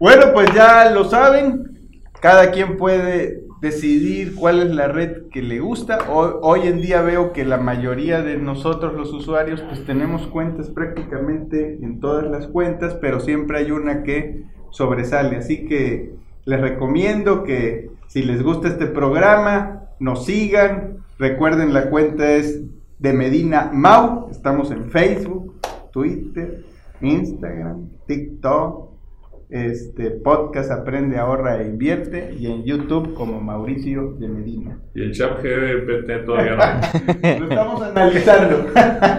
Bueno, 0.00 0.26
pues 0.32 0.52
ya 0.52 0.90
lo 0.90 1.04
saben, 1.04 1.78
cada 2.20 2.50
quien 2.50 2.76
puede 2.76 3.41
decidir 3.62 4.34
cuál 4.34 4.60
es 4.60 4.70
la 4.74 4.88
red 4.88 5.28
que 5.30 5.40
le 5.40 5.60
gusta. 5.60 6.10
Hoy, 6.10 6.32
hoy, 6.42 6.66
en 6.66 6.82
día 6.82 7.00
veo 7.00 7.32
que 7.32 7.44
la 7.44 7.58
mayoría 7.58 8.20
de 8.20 8.36
nosotros 8.36 8.92
los 8.94 9.12
usuarios 9.12 9.62
pues 9.62 9.86
tenemos 9.86 10.26
cuentas 10.26 10.68
prácticamente 10.68 11.78
en 11.80 12.00
todas 12.00 12.24
las 12.24 12.48
cuentas, 12.48 12.94
pero 13.00 13.20
siempre 13.20 13.58
hay 13.58 13.70
una 13.70 14.02
que 14.02 14.42
sobresale. 14.70 15.36
Así 15.36 15.64
que 15.64 16.12
les 16.44 16.60
recomiendo 16.60 17.44
que 17.44 17.90
si 18.08 18.24
les 18.24 18.42
gusta 18.42 18.66
este 18.66 18.86
programa, 18.86 19.84
nos 20.00 20.26
sigan. 20.26 21.04
Recuerden, 21.20 21.72
la 21.72 21.88
cuenta 21.88 22.32
es 22.32 22.62
de 22.98 23.12
Medina 23.12 23.70
Mau. 23.72 24.28
Estamos 24.28 24.72
en 24.72 24.90
Facebook, 24.90 25.54
Twitter, 25.92 26.64
Instagram, 27.00 27.90
TikTok, 28.08 28.91
este 29.52 30.10
podcast 30.10 30.70
Aprende, 30.70 31.18
Ahorra 31.18 31.60
e 31.60 31.66
Invierte 31.66 32.34
y 32.38 32.46
en 32.46 32.64
YouTube 32.64 33.12
como 33.12 33.40
Mauricio 33.40 34.14
de 34.18 34.26
Medina. 34.26 34.78
Y 34.94 35.02
el 35.02 35.12
chat 35.12 35.42
GPT 35.42 36.24
todavía 36.24 36.56
no. 36.56 37.38
Lo 37.38 37.48
estamos 37.48 37.82
analizando. 37.82 38.66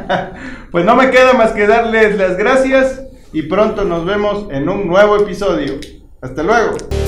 pues 0.71 0.85
no 0.85 0.95
me 0.95 1.11
queda 1.11 1.33
más 1.33 1.51
que 1.51 1.67
darles 1.67 2.17
las 2.17 2.35
gracias 2.35 3.05
y 3.31 3.43
pronto 3.43 3.85
nos 3.85 4.05
vemos 4.05 4.47
en 4.51 4.67
un 4.69 4.87
nuevo 4.87 5.17
episodio. 5.17 5.73
Hasta 6.19 6.41
luego. 6.41 7.02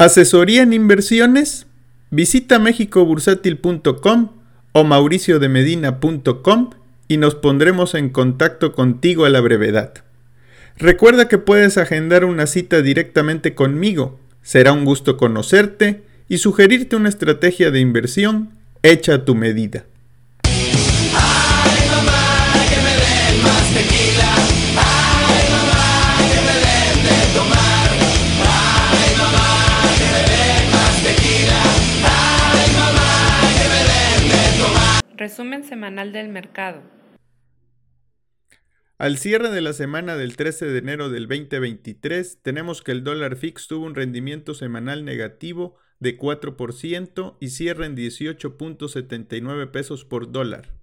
Asesoría 0.00 0.62
en 0.62 0.72
inversiones. 0.72 1.66
Visita 2.10 2.60
mexicobursátil.com 2.60 4.28
o 4.70 4.84
mauriciodemedina.com 4.84 6.70
y 7.08 7.16
nos 7.16 7.34
pondremos 7.34 7.96
en 7.96 8.10
contacto 8.10 8.70
contigo 8.70 9.24
a 9.24 9.28
la 9.28 9.40
brevedad. 9.40 9.94
Recuerda 10.76 11.26
que 11.26 11.38
puedes 11.38 11.78
agendar 11.78 12.24
una 12.24 12.46
cita 12.46 12.80
directamente 12.80 13.56
conmigo. 13.56 14.20
Será 14.40 14.70
un 14.70 14.84
gusto 14.84 15.16
conocerte 15.16 16.04
y 16.28 16.38
sugerirte 16.38 16.94
una 16.94 17.08
estrategia 17.08 17.72
de 17.72 17.80
inversión 17.80 18.50
hecha 18.84 19.14
a 19.14 19.24
tu 19.24 19.34
medida. 19.34 19.84
Resumen 35.18 35.64
semanal 35.64 36.12
del 36.12 36.28
mercado. 36.28 36.80
Al 38.98 39.18
cierre 39.18 39.50
de 39.50 39.60
la 39.60 39.72
semana 39.72 40.16
del 40.16 40.36
13 40.36 40.66
de 40.66 40.78
enero 40.78 41.10
del 41.10 41.26
2023, 41.26 42.40
tenemos 42.40 42.82
que 42.82 42.92
el 42.92 43.02
dólar 43.02 43.34
fix 43.34 43.66
tuvo 43.66 43.84
un 43.84 43.96
rendimiento 43.96 44.54
semanal 44.54 45.04
negativo 45.04 45.74
de 45.98 46.16
4% 46.16 47.36
y 47.40 47.48
cierra 47.48 47.86
en 47.86 47.96
18.79 47.96 49.72
pesos 49.72 50.04
por 50.04 50.30
dólar. 50.30 50.76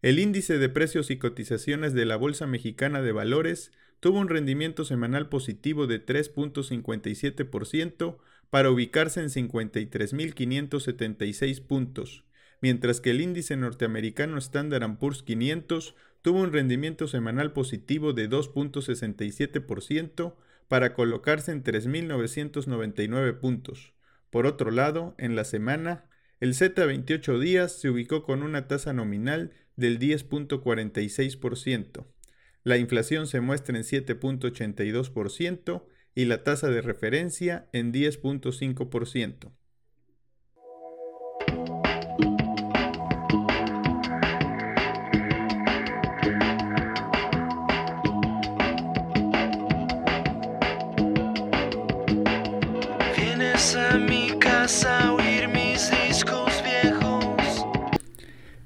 El 0.00 0.20
índice 0.20 0.58
de 0.58 0.68
precios 0.68 1.10
y 1.10 1.18
cotizaciones 1.18 1.92
de 1.92 2.06
la 2.06 2.14
Bolsa 2.14 2.46
Mexicana 2.46 3.02
de 3.02 3.10
Valores 3.10 3.72
tuvo 3.98 4.20
un 4.20 4.28
rendimiento 4.28 4.84
semanal 4.84 5.28
positivo 5.28 5.88
de 5.88 6.06
3.57% 6.06 8.18
para 8.48 8.70
ubicarse 8.70 9.20
en 9.20 9.28
53.576 9.28 11.66
puntos, 11.66 12.22
mientras 12.62 13.02
que 13.02 13.10
el 13.10 13.20
índice 13.20 13.58
norteamericano 13.58 14.38
Standard 14.38 14.96
Poor's 14.96 15.22
500 15.22 15.94
tuvo 16.22 16.40
un 16.40 16.52
rendimiento 16.52 17.06
semanal 17.08 17.52
positivo 17.52 18.14
de 18.14 18.30
2.67% 18.30 20.34
para 20.68 20.94
colocarse 20.94 21.52
en 21.52 21.62
3.999 21.62 23.38
puntos. 23.38 23.92
Por 24.30 24.46
otro 24.46 24.70
lado, 24.70 25.14
en 25.18 25.36
la 25.36 25.44
semana, 25.44 26.06
el 26.40 26.54
Z28 26.54 27.38
días 27.38 27.78
se 27.78 27.90
ubicó 27.90 28.22
con 28.22 28.42
una 28.42 28.66
tasa 28.68 28.94
nominal 28.94 29.52
del 29.76 29.98
10.46%. 29.98 32.06
La 32.64 32.78
inflación 32.78 33.26
se 33.26 33.40
muestra 33.40 33.76
en 33.76 33.82
7.82% 33.82 35.82
y 36.14 36.26
la 36.26 36.44
tasa 36.44 36.68
de 36.68 36.80
referencia 36.80 37.68
en 37.72 37.92
10.5%. 37.92 39.50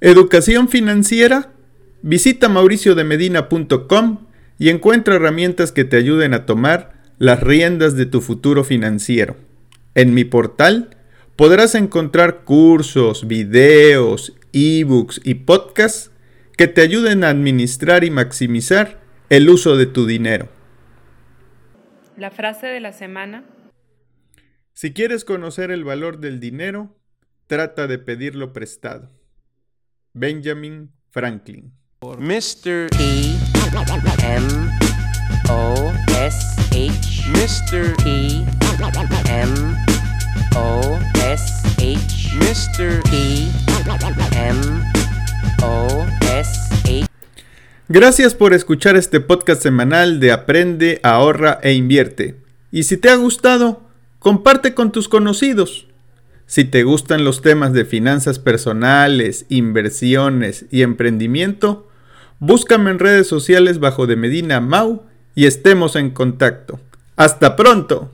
Educación 0.00 0.68
financiera. 0.68 1.52
Visita 2.02 2.48
mauriciodemedina.com 2.48 4.26
y 4.59 4.68
encuentra 4.68 5.16
herramientas 5.16 5.72
que 5.72 5.85
te 5.85 5.96
ayuden 5.96 6.35
a 6.35 6.44
tomar 6.44 6.92
las 7.18 7.42
riendas 7.42 7.96
de 7.96 8.06
tu 8.06 8.20
futuro 8.20 8.62
financiero. 8.62 9.37
En 9.94 10.12
mi 10.12 10.24
portal 10.24 10.96
podrás 11.35 11.74
encontrar 11.74 12.44
cursos, 12.44 13.26
videos, 13.26 14.37
ebooks 14.52 15.20
y 15.24 15.35
podcasts 15.35 16.11
que 16.56 16.68
te 16.68 16.82
ayuden 16.82 17.24
a 17.24 17.30
administrar 17.30 18.04
y 18.04 18.11
maximizar 18.11 19.00
el 19.30 19.48
uso 19.48 19.76
de 19.76 19.87
tu 19.87 20.06
dinero. 20.06 20.48
La 22.16 22.30
frase 22.30 22.66
de 22.66 22.80
la 22.80 22.92
semana. 22.92 23.44
Si 24.72 24.92
quieres 24.92 25.24
conocer 25.24 25.70
el 25.70 25.85
valor 25.85 26.18
del 26.18 26.38
dinero, 26.38 26.94
trata 27.46 27.87
de 27.87 27.98
pedirlo 27.98 28.52
prestado. 28.52 29.11
Benjamin 30.16 30.88
Franklin. 31.11 31.72
Mr. 32.00 32.88
E 32.98 33.37
M 34.24 34.46
O 35.50 35.92
S 36.16 36.38
H 36.72 37.22
Mr. 37.33 37.94
E 38.07 38.42
M 39.29 39.76
O 40.57 40.98
S 41.16 41.44
H 41.76 42.31
Mr. 42.40 43.02
E 43.12 43.46
M 44.37 44.59
O 45.62 46.07
S 46.22 46.61
H 46.85 47.07
Gracias 47.88 48.35
por 48.35 48.55
escuchar 48.55 48.96
este 48.96 49.20
podcast 49.20 49.62
semanal 49.62 50.18
de 50.18 50.33
Aprende, 50.33 50.98
ahorra 51.02 51.61
e 51.62 51.74
invierte. 51.74 52.37
Y 52.72 52.85
si 52.85 52.96
te 52.96 53.11
ha 53.11 53.16
gustado, 53.16 53.83
comparte 54.18 54.72
con 54.72 54.92
tus 54.92 55.11
conocidos. 55.11 55.87
Si 56.46 56.64
te 56.64 56.85
gustan 56.85 57.24
los 57.24 57.42
temas 57.42 57.72
de 57.72 57.85
finanzas 57.85 58.38
personales, 58.38 59.46
inversiones 59.48 60.66
y 60.70 60.82
emprendimiento, 60.82 61.88
búscame 62.38 62.90
en 62.90 63.00
redes 63.00 63.26
sociales 63.26 63.80
bajo 63.80 64.06
de 64.06 64.14
Medina 64.14 64.61
Mau 64.61 65.02
y 65.35 65.46
estemos 65.46 65.96
en 65.96 66.11
contacto. 66.11 66.78
¡Hasta 67.16 67.56
pronto! 67.56 68.12